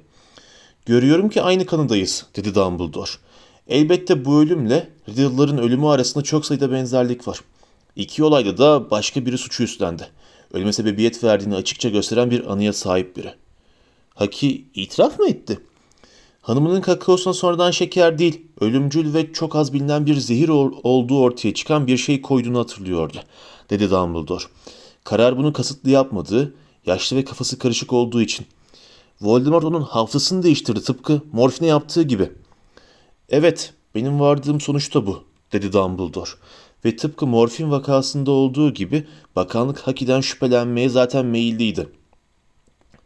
[0.86, 3.12] Görüyorum ki aynı kanıdayız dedi Dumbledore.
[3.68, 7.40] Elbette bu ölümle Riddle'ların ölümü arasında çok sayıda benzerlik var.
[7.96, 10.08] İki olayda da başka biri suçu üstlendi.
[10.54, 13.45] Ölüme sebebiyet verdiğini açıkça gösteren bir anıya sahip biri.
[14.16, 15.60] Haki itiraf mı etti?
[16.42, 20.50] Hanımının kakaosuna sonradan şeker değil, ölümcül ve çok az bilinen bir zehir
[20.84, 23.18] olduğu ortaya çıkan bir şey koyduğunu hatırlıyordu,
[23.70, 24.44] dedi Dumbledore.
[25.04, 26.54] Karar bunu kasıtlı yapmadığı,
[26.86, 28.46] yaşlı ve kafası karışık olduğu için.
[29.22, 32.32] Voldemort onun hafızasını değiştirdi tıpkı morfine yaptığı gibi.
[33.30, 36.30] Evet, benim vardığım sonuçta bu, dedi Dumbledore.
[36.86, 41.90] Ve tıpkı morfin vakasında olduğu gibi bakanlık Haki'den şüphelenmeye zaten meyilliydi.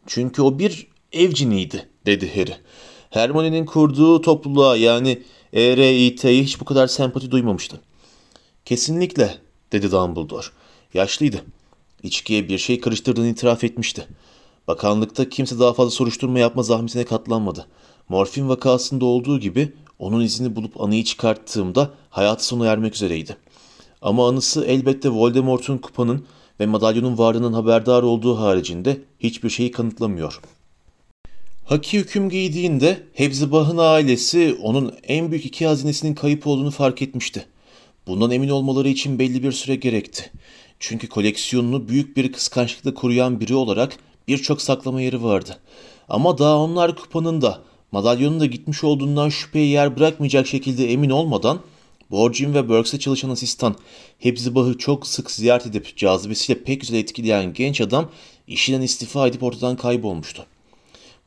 [0.06, 2.56] Çünkü o bir evciniydi, dedi Harry.
[3.10, 7.80] Hermione'nin kurduğu topluluğa yani ERIT'ye hiç bu kadar sempati duymamıştı.
[8.64, 9.38] Kesinlikle,
[9.72, 10.46] dedi Dumbledore.
[10.94, 11.44] Yaşlıydı.
[12.02, 14.06] İçkiye bir şey karıştırdığını itiraf etmişti.
[14.68, 17.66] Bakanlıkta kimse daha fazla soruşturma yapma zahmetine katlanmadı.
[18.08, 23.36] Morfin vakasında olduğu gibi onun izini bulup anıyı çıkarttığımda hayatı sona ermek üzereydi.
[24.02, 26.26] Ama anısı elbette Voldemort'un kupanın
[26.60, 30.40] ve madalyonun varlığının haberdar olduğu haricinde hiçbir şeyi kanıtlamıyor.
[31.70, 37.46] Haki hüküm giydiğinde Hepzibah'ın ailesi onun en büyük iki hazinesinin kayıp olduğunu fark etmişti.
[38.06, 40.30] Bundan emin olmaları için belli bir süre gerekti.
[40.80, 43.96] Çünkü koleksiyonunu büyük bir kıskançlıkla koruyan biri olarak
[44.28, 45.58] birçok saklama yeri vardı.
[46.08, 47.60] Ama daha onlar kupanın da
[47.92, 51.60] madalyonun da gitmiş olduğundan şüpheye yer bırakmayacak şekilde emin olmadan
[52.10, 53.74] Borgin ve Burks'e çalışan asistan
[54.18, 58.10] Hepzibah'ı çok sık ziyaret edip cazibesiyle pek güzel etkileyen genç adam
[58.46, 60.46] işinden istifa edip ortadan kaybolmuştu.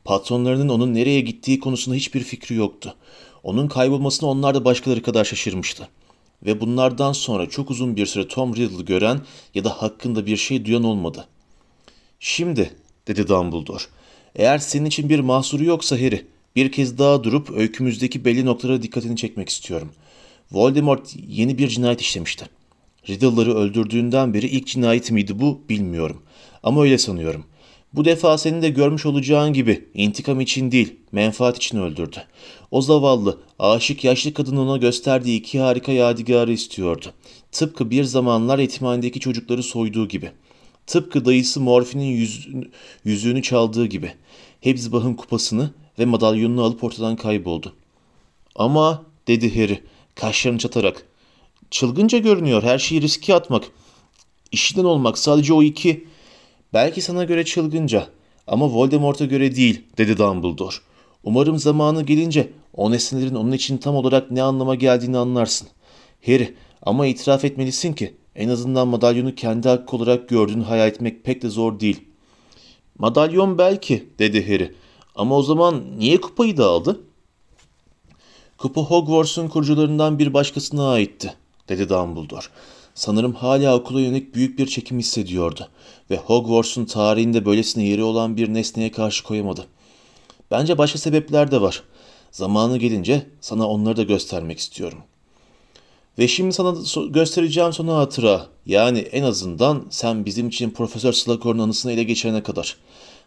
[0.04, 2.94] Patronlarının onun nereye gittiği konusunda hiçbir fikri yoktu.
[3.42, 5.88] Onun kaybolmasına onlar da başkaları kadar şaşırmıştı.
[6.46, 9.20] Ve bunlardan sonra çok uzun bir süre Tom Riddle'ı gören
[9.54, 11.26] ya da hakkında bir şey duyan olmadı.
[12.20, 12.70] Şimdi,
[13.08, 13.82] dedi Dumbledore,
[14.34, 19.16] eğer senin için bir mahsuru yoksa Harry, bir kez daha durup öykümüzdeki belli noktalara dikkatini
[19.16, 19.90] çekmek istiyorum.
[20.52, 22.46] Voldemort yeni bir cinayet işlemişti.
[23.08, 26.22] Riddle'ları öldürdüğünden beri ilk cinayet miydi bu bilmiyorum.
[26.62, 27.44] Ama öyle sanıyorum.
[27.94, 32.16] Bu defa senin de görmüş olacağın gibi intikam için değil, menfaat için öldürdü.
[32.70, 37.06] O zavallı, aşık yaşlı kadın ona gösterdiği iki harika yadigarı istiyordu.
[37.52, 40.30] Tıpkı bir zamanlar yetimhanedeki çocukları soyduğu gibi.
[40.86, 41.60] Tıpkı dayısı
[41.96, 42.70] yüzünü,
[43.04, 44.12] yüzüğünü çaldığı gibi.
[44.60, 47.74] Hepzibah'ın kupasını ve madalyonunu alıp ortadan kayboldu.
[48.56, 49.80] Ama, dedi Harry,
[50.14, 51.06] kaşlarını çatarak.
[51.70, 53.64] Çılgınca görünüyor her şeyi riske atmak.
[54.52, 56.13] İşinden olmak sadece o iki...
[56.74, 58.06] Belki sana göre çılgınca
[58.46, 60.74] ama Voldemort'a göre değil, dedi Dumbledore.
[61.24, 65.68] Umarım zamanı gelince o nesnelerin onun için tam olarak ne anlama geldiğini anlarsın.
[66.26, 71.42] Harry, ama itiraf etmelisin ki en azından madalyonu kendi hakkı olarak gördüğünü hayal etmek pek
[71.42, 72.04] de zor değil.
[72.98, 74.74] Madalyon belki, dedi Harry.
[75.14, 77.00] Ama o zaman niye kupayı da aldı?
[78.58, 81.34] Kupa Hogwarts'un kurucularından bir başkasına aitti,
[81.68, 82.46] dedi Dumbledore.
[82.94, 85.68] Sanırım hala okula yönelik büyük bir çekim hissediyordu
[86.10, 89.66] ve Hogwarts'un tarihinde böylesine yeri olan bir nesneye karşı koyamadı.
[90.50, 91.82] Bence başka sebepler de var.
[92.30, 94.98] Zamanı gelince sana onları da göstermek istiyorum.
[96.18, 96.74] Ve şimdi sana
[97.10, 98.46] göstereceğim son hatıra.
[98.66, 102.76] Yani en azından sen bizim için Profesör Slughorn'un anısını ele geçirene kadar.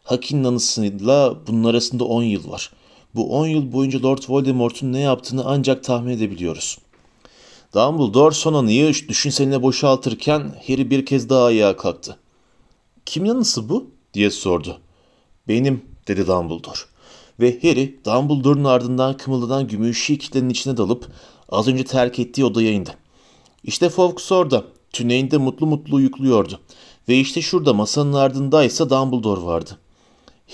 [0.04, 2.72] Haki'nin anısıyla bunun arasında 10 yıl var.
[3.16, 6.78] Bu 10 yıl boyunca Lord Voldemort'un ne yaptığını ancak tahmin edebiliyoruz.
[7.74, 12.18] Dumbledore son anıyı düşünseline boşaltırken Harry bir kez daha ayağa kalktı.
[13.06, 13.88] Kimin anısı bu?
[14.14, 14.78] diye sordu.
[15.48, 16.80] Benim dedi Dumbledore.
[17.40, 21.08] Ve Harry Dumbledore'un ardından kımıldanan gümüşü kitlenin içine dalıp
[21.50, 22.90] az önce terk ettiği odaya indi.
[23.64, 24.64] İşte Fawkes orada.
[24.94, 26.60] Tüneyinde mutlu mutlu uyukluyordu.
[27.10, 29.78] Ve işte şurada masanın ardındaysa Dumbledore vardı.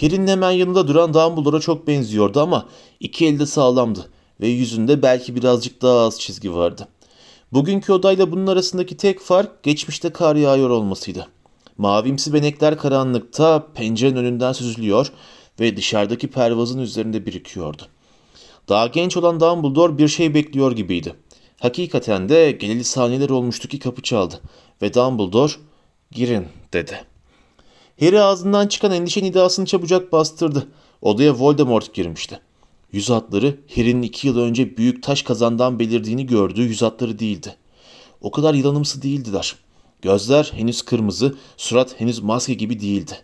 [0.01, 2.65] Harry'nin hemen yanında duran Dumbledore'a çok benziyordu ama
[2.99, 4.09] iki elde sağlamdı
[4.41, 6.87] ve yüzünde belki birazcık daha az çizgi vardı.
[7.53, 11.27] Bugünkü odayla bunun arasındaki tek fark geçmişte kar yağıyor olmasıydı.
[11.77, 15.11] Mavimsi benekler karanlıkta pencerenin önünden süzülüyor
[15.59, 17.81] ve dışarıdaki pervazın üzerinde birikiyordu.
[18.69, 21.15] Daha genç olan Dumbledore bir şey bekliyor gibiydi.
[21.59, 24.41] Hakikaten de geleli saniyeler olmuştu ki kapı çaldı
[24.81, 25.53] ve Dumbledore
[26.11, 27.03] girin dedi.
[27.99, 30.67] Harry ağzından çıkan endişe nidasını çabucak bastırdı.
[31.01, 32.39] Odaya Voldemort girmişti.
[32.93, 37.55] Yüz hatları Harry'nin iki yıl önce büyük taş kazandan belirdiğini gördüğü yüz hatları değildi.
[38.21, 39.55] O kadar yılanımsı değildiler.
[40.01, 43.17] Gözler henüz kırmızı, surat henüz maske gibi değildi.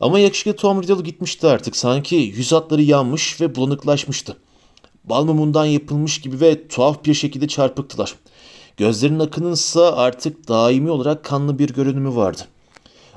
[0.00, 1.76] Ama yakışıklı Tom Riddle gitmişti artık.
[1.76, 4.36] Sanki yüz hatları yanmış ve bulanıklaşmıştı.
[5.04, 8.14] Bal mumundan yapılmış gibi ve tuhaf bir şekilde çarpıktılar.
[8.76, 12.42] Gözlerinin akınınsa artık daimi olarak kanlı bir görünümü vardı.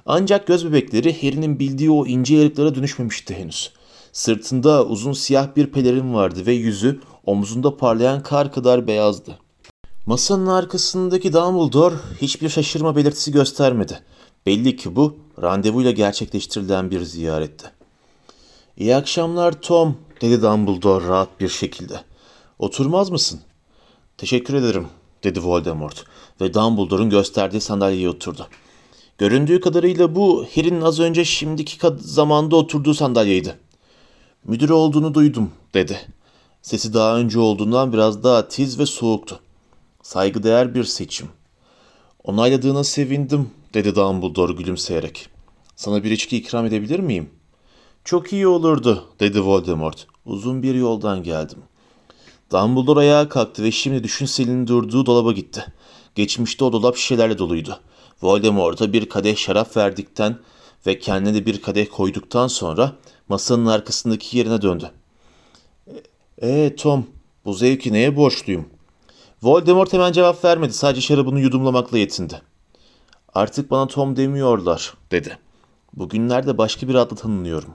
[0.06, 3.79] Ancak göz bebekleri Harry'nin bildiği o ince yarıklara dönüşmemişti henüz.
[4.12, 9.38] Sırtında uzun siyah bir pelerin vardı ve yüzü omzunda parlayan kar kadar beyazdı.
[10.06, 14.00] Masanın arkasındaki Dumbledore hiçbir şaşırma belirtisi göstermedi.
[14.46, 17.72] Belli ki bu randevuyla gerçekleştirilen bir ziyaretti.
[18.78, 22.02] İyi akşamlar Tom, dedi Dumbledore rahat bir şekilde.
[22.60, 23.40] Oturmaz mısın?
[24.18, 24.88] Teşekkür ederim,
[25.24, 26.04] dedi Voldemort
[26.42, 28.48] ve Dumbledore'un gösterdiği sandalyeye oturdu.
[29.18, 33.56] Göründüğü kadarıyla bu Harry'nin az önce şimdiki zamanda oturduğu sandalyeydi.
[34.46, 36.00] Müdür olduğunu duydum, dedi.
[36.62, 39.40] Sesi daha önce olduğundan biraz daha tiz ve soğuktu.
[40.02, 41.28] Saygıdeğer bir seçim.
[42.24, 45.30] Onayladığına sevindim, dedi Dumbledore gülümseyerek.
[45.76, 47.30] Sana bir içki ikram edebilir miyim?
[48.04, 50.08] Çok iyi olurdu, dedi Voldemort.
[50.26, 51.60] Uzun bir yoldan geldim.
[52.52, 55.66] Dumbledore ayağa kalktı ve şimdi düşünselinin durduğu dolaba gitti.
[56.16, 57.80] Geçmişte o dolap şişelerle doluydu.
[58.22, 60.40] Voldemort'a bir kadeh şarap verdikten
[60.88, 62.96] ve kendine de bir kadeh koyduktan sonra
[63.30, 64.92] masanın arkasındaki yerine döndü.
[66.42, 67.08] Ee Tom,
[67.46, 68.66] bu zevki neye borçluyum?
[69.44, 70.74] Voldemort hemen cevap vermedi.
[70.74, 72.42] Sadece şarabını yudumlamakla yetindi.
[73.34, 75.38] Artık bana Tom demiyorlar, dedi.
[75.94, 77.74] Bugünlerde başka bir adla tanınıyorum.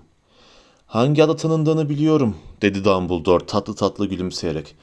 [0.86, 4.74] Hangi adla tanındığını biliyorum, dedi Dumbledore tatlı tatlı gülümseyerek.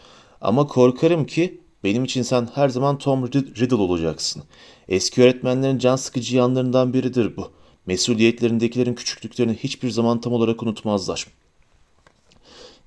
[0.41, 4.43] Ama korkarım ki benim için sen her zaman Tom Riddle olacaksın.
[4.87, 7.51] Eski öğretmenlerin can sıkıcı yanlarından biridir bu.
[7.85, 11.27] Mesuliyetlerindekilerin küçüklüklerini hiçbir zaman tam olarak unutmazlar.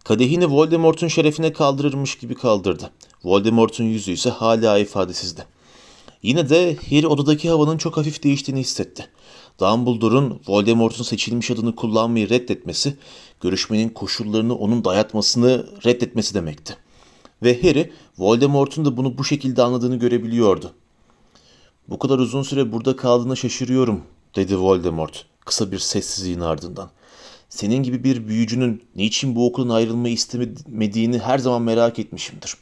[0.05, 2.91] Kadehini Voldemort'un şerefine kaldırırmış gibi kaldırdı.
[3.25, 5.47] Voldemort'un yüzü ise hala ifadesizdi.
[6.23, 9.09] Yine de Harry odadaki havanın çok hafif değiştiğini hissetti.
[9.61, 12.97] Dumbledore'un Voldemort'un seçilmiş adını kullanmayı reddetmesi,
[13.41, 16.77] görüşmenin koşullarını onun dayatmasını reddetmesi demekti.
[17.43, 20.73] Ve Harry, Voldemort'un da bunu bu şekilde anladığını görebiliyordu.
[21.89, 24.03] Bu kadar uzun süre burada kaldığına şaşırıyorum,
[24.37, 26.91] dedi Voldemort kısa bir sessizliğin ardından.
[27.49, 32.57] Senin gibi bir büyücünün niçin bu okulun ayrılmayı istemediğini her zaman merak etmişimdir.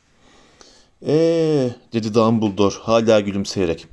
[1.06, 3.86] Eee dedi Dumbledore hala gülümseyerek.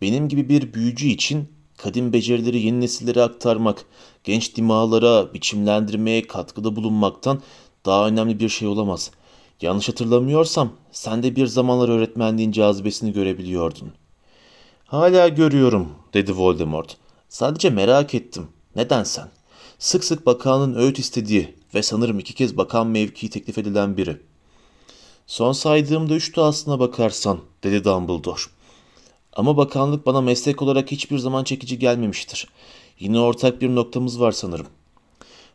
[0.00, 3.84] Benim gibi bir büyücü için kadim becerileri yeni nesillere aktarmak,
[4.24, 7.42] genç dimağlara biçimlendirmeye katkıda bulunmaktan
[7.86, 9.10] daha önemli bir şey olamaz.
[9.62, 13.92] Yanlış hatırlamıyorsam sen de bir zamanlar öğretmenliğin cazibesini görebiliyordun.
[14.94, 16.96] Hala görüyorum dedi Voldemort.
[17.28, 18.48] Sadece merak ettim.
[18.76, 19.28] Neden sen?
[19.78, 24.16] Sık sık bakanın öğüt istediği ve sanırım iki kez bakan mevkii teklif edilen biri.
[25.26, 28.40] Son saydığımda üçtü aslına bakarsan, dedi Dumbledore.
[29.32, 32.48] Ama bakanlık bana meslek olarak hiçbir zaman çekici gelmemiştir.
[32.98, 34.66] Yine ortak bir noktamız var sanırım.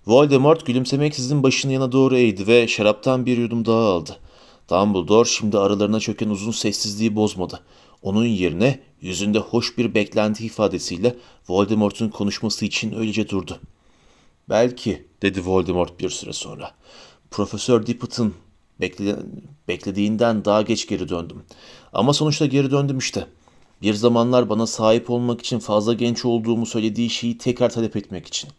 [0.07, 4.17] Voldemort gülümsemeksizin başını yana doğru eğdi ve şaraptan bir yudum daha aldı.
[4.69, 7.59] Dumbledore şimdi aralarına çöken uzun sessizliği bozmadı.
[8.01, 11.15] Onun yerine yüzünde hoş bir beklenti ifadesiyle
[11.49, 13.59] Voldemort'un konuşması için öylece durdu.
[14.49, 16.71] Belki, dedi Voldemort bir süre sonra.
[17.31, 18.33] Profesör Dippet'ın
[19.67, 21.43] beklediğinden daha geç geri döndüm.
[21.93, 23.27] Ama sonuçta geri döndüm işte.
[23.81, 28.49] Bir zamanlar bana sahip olmak için fazla genç olduğumu söylediği şeyi tekrar talep etmek için.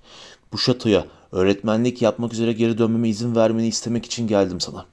[0.53, 4.87] Bu şatoya öğretmenlik yapmak üzere geri dönmeme izin vermeni istemek için geldim sana.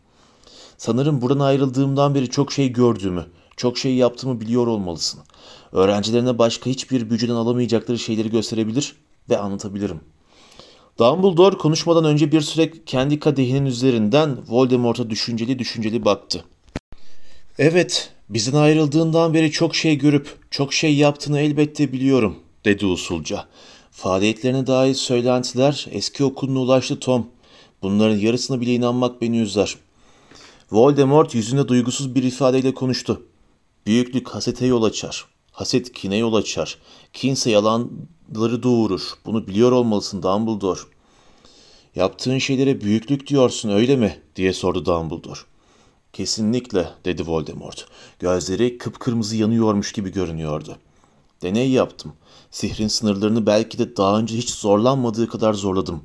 [0.78, 3.26] Sanırım buradan ayrıldığımdan beri çok şey gördüğümü,
[3.58, 5.20] çok şey yaptığımı biliyor olmalısın.
[5.72, 8.96] Öğrencilerine başka hiçbir büyücüden alamayacakları şeyleri gösterebilir
[9.30, 10.00] ve anlatabilirim.
[11.00, 16.44] Dumbledore konuşmadan önce bir süre kendi kadehinin üzerinden Voldemort'a düşünceli düşünceli baktı.
[17.60, 22.36] Evet, bizden ayrıldığından beri çok şey görüp çok şey yaptığını elbette biliyorum,
[22.66, 23.46] dedi usulca.
[23.92, 27.28] Faaliyetlerine dair söylentiler eski okuluna ulaştı Tom.
[27.82, 29.76] Bunların yarısına bile inanmak beni üzer.
[30.72, 33.22] Voldemort yüzünde duygusuz bir ifadeyle konuştu.
[33.88, 35.26] Büyüklük hasete yol açar.
[35.52, 36.78] Haset kine yol açar.
[37.14, 39.02] Kinse yalanları doğurur.
[39.26, 40.80] Bunu biliyor olmalısın Dumbledore.
[41.96, 44.22] Yaptığın şeylere büyüklük diyorsun öyle mi?
[44.36, 45.40] diye sordu Dumbledore.
[46.14, 47.86] Kesinlikle dedi Voldemort.
[48.20, 50.78] Gözleri kıpkırmızı yanıyormuş gibi görünüyordu.
[51.42, 52.14] Deney yaptım.
[52.52, 56.04] Sihrin sınırlarını belki de daha önce hiç zorlanmadığı kadar zorladım.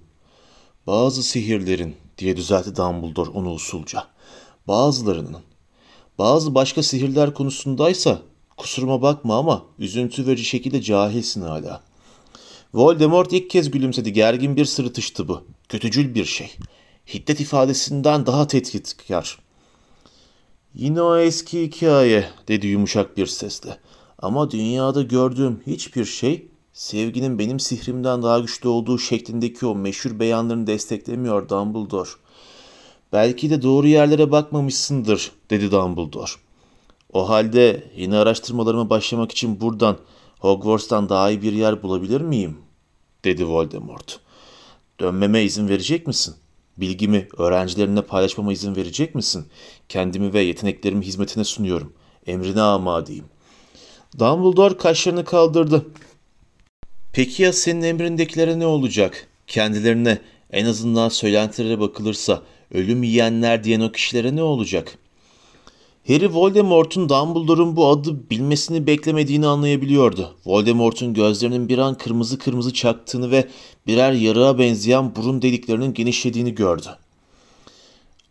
[0.87, 4.07] Bazı sihirlerin diye düzeltti Dumbledore onu usulca.
[4.69, 5.52] Bazılarının.
[6.19, 8.19] Bazı başka sihirler konusundaysa
[8.57, 11.83] kusuruma bakma ama üzüntü verici şekilde cahilsin hala.
[12.75, 14.13] Voldemort ilk kez gülümsedi.
[14.13, 15.45] Gergin bir sırıtıştı bu.
[15.69, 16.51] Kötücül bir şey.
[17.15, 19.39] Hiddet ifadesinden daha tetkitkar.
[20.75, 23.79] Yine o eski hikaye dedi yumuşak bir sesle.
[24.19, 30.67] Ama dünyada gördüğüm hiçbir şey sevginin benim sihrimden daha güçlü olduğu şeklindeki o meşhur beyanlarını
[30.67, 32.11] desteklemiyor Dumbledore.
[33.13, 36.31] Belki de doğru yerlere bakmamışsındır dedi Dumbledore.
[37.13, 39.99] O halde yeni araştırmalarıma başlamak için buradan
[40.41, 42.59] Hogwarts'tan daha iyi bir yer bulabilir miyim?
[43.25, 44.21] dedi Voldemort.
[45.01, 46.35] Dönmeme izin verecek misin?
[46.77, 49.47] Bilgimi öğrencilerine paylaşmama izin verecek misin?
[49.89, 51.93] Kendimi ve yeteneklerimi hizmetine sunuyorum.
[52.27, 53.25] Emrine amadeyim.
[54.19, 55.87] Dumbledore kaşlarını kaldırdı.
[57.13, 59.29] Peki ya senin emrindekilere ne olacak?
[59.47, 60.19] Kendilerine
[60.51, 62.43] en azından söylentilere bakılırsa
[62.73, 64.99] ölüm yiyenler diyen o kişilere ne olacak?
[66.07, 70.35] Harry Voldemort'un Dumbledore'un bu adı bilmesini beklemediğini anlayabiliyordu.
[70.47, 73.49] Voldemort'un gözlerinin bir an kırmızı kırmızı çaktığını ve
[73.87, 76.89] birer yarığa benzeyen burun deliklerinin genişlediğini gördü.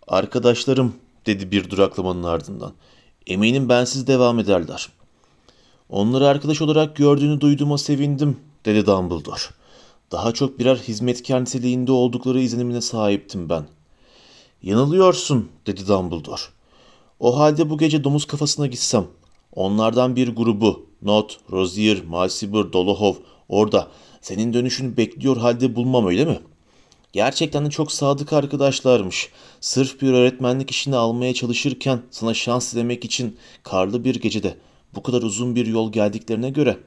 [0.08, 0.94] Arkadaşlarım
[1.26, 2.74] dedi bir duraklamanın ardından.
[3.28, 4.90] Eminim bensiz devam ederler.
[5.90, 9.42] Onları arkadaş olarak gördüğünü duyduğuma sevindim dedi Dumbledore.
[10.12, 13.66] Daha çok birer hizmetkar niteliğinde oldukları izlenimine sahiptim ben.
[14.64, 16.42] Yanılıyorsun dedi Dumbledore.
[17.20, 19.08] O halde bu gece domuz kafasına gitsem.
[19.54, 23.14] Onlardan bir grubu, Not, Rozier, Malsibur, Dolohov
[23.50, 23.88] orada
[24.22, 26.40] senin dönüşünü bekliyor halde bulmam öyle mi?
[27.14, 29.30] Gerçekten de çok sadık arkadaşlarmış.
[29.62, 34.58] Sırf bir öğretmenlik işini almaya çalışırken sana şans dilemek için karlı bir gecede
[34.96, 36.78] bu kadar uzun bir yol geldiklerine göre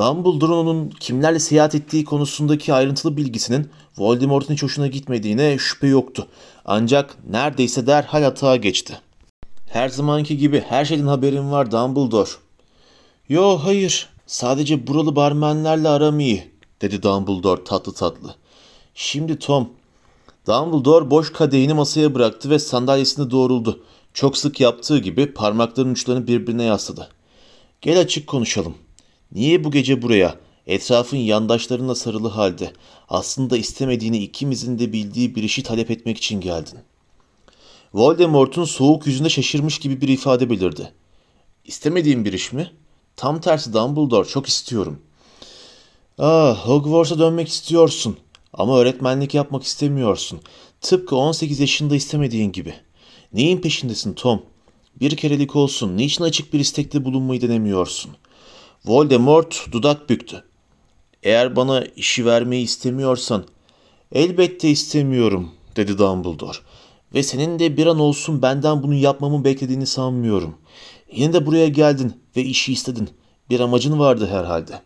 [0.00, 6.26] Dumbledore'un kimlerle seyahat ettiği konusundaki ayrıntılı bilgisinin Voldemort'un hiç hoşuna gitmediğine şüphe yoktu.
[6.64, 9.00] Ancak neredeyse derhal hata geçti.
[9.66, 12.30] Her zamanki gibi her şeyden haberin var Dumbledore.
[13.28, 18.34] Yo hayır sadece buralı barmenlerle aram iyi dedi Dumbledore tatlı tatlı.
[18.94, 19.68] Şimdi Tom.
[20.46, 23.84] Dumbledore boş kadehini masaya bıraktı ve sandalyesine doğruldu.
[24.14, 27.08] Çok sık yaptığı gibi parmaklarının uçlarını birbirine yasladı.
[27.80, 28.74] Gel açık konuşalım.
[29.32, 32.72] Niye bu gece buraya, etrafın yandaşlarına sarılı halde,
[33.08, 36.78] aslında istemediğini ikimizin de bildiği bir işi talep etmek için geldin?
[37.94, 40.92] Voldemort'un soğuk yüzünde şaşırmış gibi bir ifade belirdi.
[41.64, 42.70] İstemediğim bir iş mi?
[43.16, 44.98] Tam tersi Dumbledore, çok istiyorum.
[46.18, 48.16] Ah, Hogwarts'a dönmek istiyorsun.
[48.52, 50.40] Ama öğretmenlik yapmak istemiyorsun.
[50.80, 52.74] Tıpkı 18 yaşında istemediğin gibi.
[53.32, 54.42] Neyin peşindesin Tom?
[55.00, 58.10] Bir kerelik olsun, niçin açık bir istekte bulunmayı denemiyorsun?
[58.84, 60.44] Voldemort dudak büktü.
[61.22, 63.44] Eğer bana işi vermeyi istemiyorsan,
[64.12, 66.58] elbette istemiyorum, dedi Dumbledore.
[67.14, 70.54] Ve senin de bir an olsun benden bunu yapmamı beklediğini sanmıyorum.
[71.12, 73.10] Yine de buraya geldin ve işi istedin.
[73.50, 74.80] Bir amacın vardı herhalde.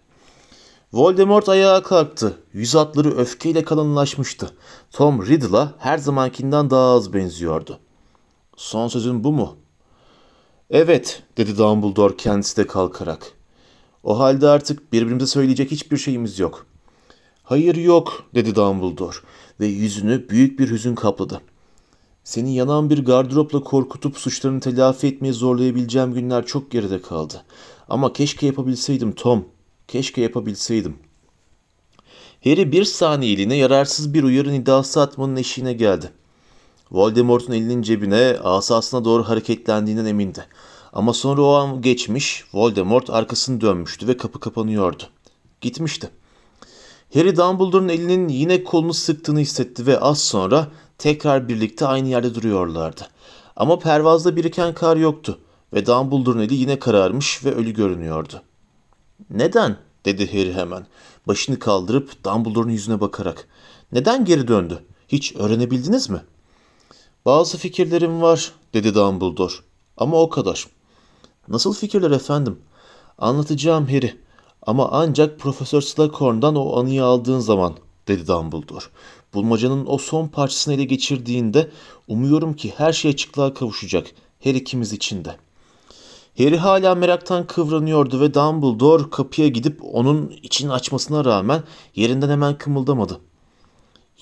[0.93, 2.39] Voldemort ayağa kalktı.
[2.53, 4.51] Yüz hatları öfkeyle kalınlaşmıştı.
[4.93, 7.79] Tom Riddle'a her zamankinden daha az benziyordu.
[8.57, 9.57] Son sözün bu mu?
[10.71, 13.34] Evet, dedi Dumbledore kendisi de kalkarak.
[14.05, 16.67] O halde artık birbirimize söyleyecek hiçbir şeyimiz yok.
[17.43, 19.17] Hayır yok, dedi Dumbledore
[19.61, 21.41] ve yüzünü büyük bir hüzün kapladı.
[22.25, 27.45] Seni yanan bir gardıropla korkutup suçlarını telafi etmeye zorlayabileceğim günler çok geride kaldı.
[27.89, 29.45] Ama keşke yapabilseydim Tom.
[29.89, 30.97] Keşke yapabilseydim.
[32.45, 36.11] Harry bir saniyeliğine yararsız bir uyarı nidası atmanın eşiğine geldi.
[36.91, 40.47] Voldemort'un elinin cebine asasına doğru hareketlendiğinden emindi.
[40.95, 45.03] Ama sonra o an geçmiş, Voldemort arkasını dönmüştü ve kapı kapanıyordu.
[45.61, 46.11] Gitmişti.
[47.15, 50.69] Harry Dumbledore'un elinin yine kolunu sıktığını hissetti ve az sonra
[50.99, 53.09] tekrar birlikte aynı yerde duruyorlardı.
[53.57, 55.39] Ama pervazda biriken kar yoktu
[55.73, 58.43] ve Dumbledore'un eli yine kararmış ve ölü görünüyordu.
[59.31, 59.77] Neden?
[60.05, 60.87] dedi Harry hemen.
[61.27, 63.49] Başını kaldırıp Dumbledore'un yüzüne bakarak.
[63.93, 64.85] Neden geri döndü?
[65.09, 66.21] Hiç öğrenebildiniz mi?
[67.25, 69.55] Bazı fikirlerim var, dedi Dumbledore.
[69.97, 70.67] Ama o kadar.
[71.49, 72.59] Nasıl fikirler efendim?
[73.19, 74.15] Anlatacağım Harry.
[74.63, 77.75] Ama ancak Profesör Slughorn'dan o anıyı aldığın zaman,
[78.09, 78.85] dedi Dumbledore.
[79.35, 81.71] Bulmacanın o son parçasını ele geçirdiğinde
[82.09, 84.07] umuyorum ki her şey açıklığa kavuşacak.
[84.41, 85.37] Her ikimiz için de.
[86.39, 91.63] Harry hala meraktan kıvranıyordu ve Dumbledore kapıya gidip onun için açmasına rağmen
[91.95, 93.21] yerinden hemen kımıldamadı.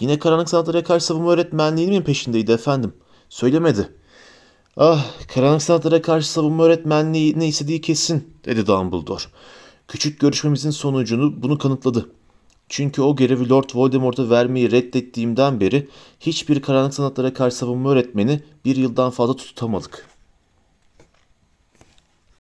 [0.01, 2.95] Yine karanlık sanatlara karşı savunma öğretmenliğinin peşindeydi efendim?
[3.29, 3.89] Söylemedi.
[4.77, 9.23] Ah, karanlık sanatlara karşı savunma öğretmenliğini istediği kesin, dedi Dumbledore.
[9.89, 12.11] Küçük görüşmemizin sonucunu bunu kanıtladı.
[12.69, 15.89] Çünkü o görevi Lord Voldemort'a vermeyi reddettiğimden beri
[16.21, 20.12] hiçbir karanlık sanatlara karşı savunma öğretmeni bir yıldan fazla tutamadık.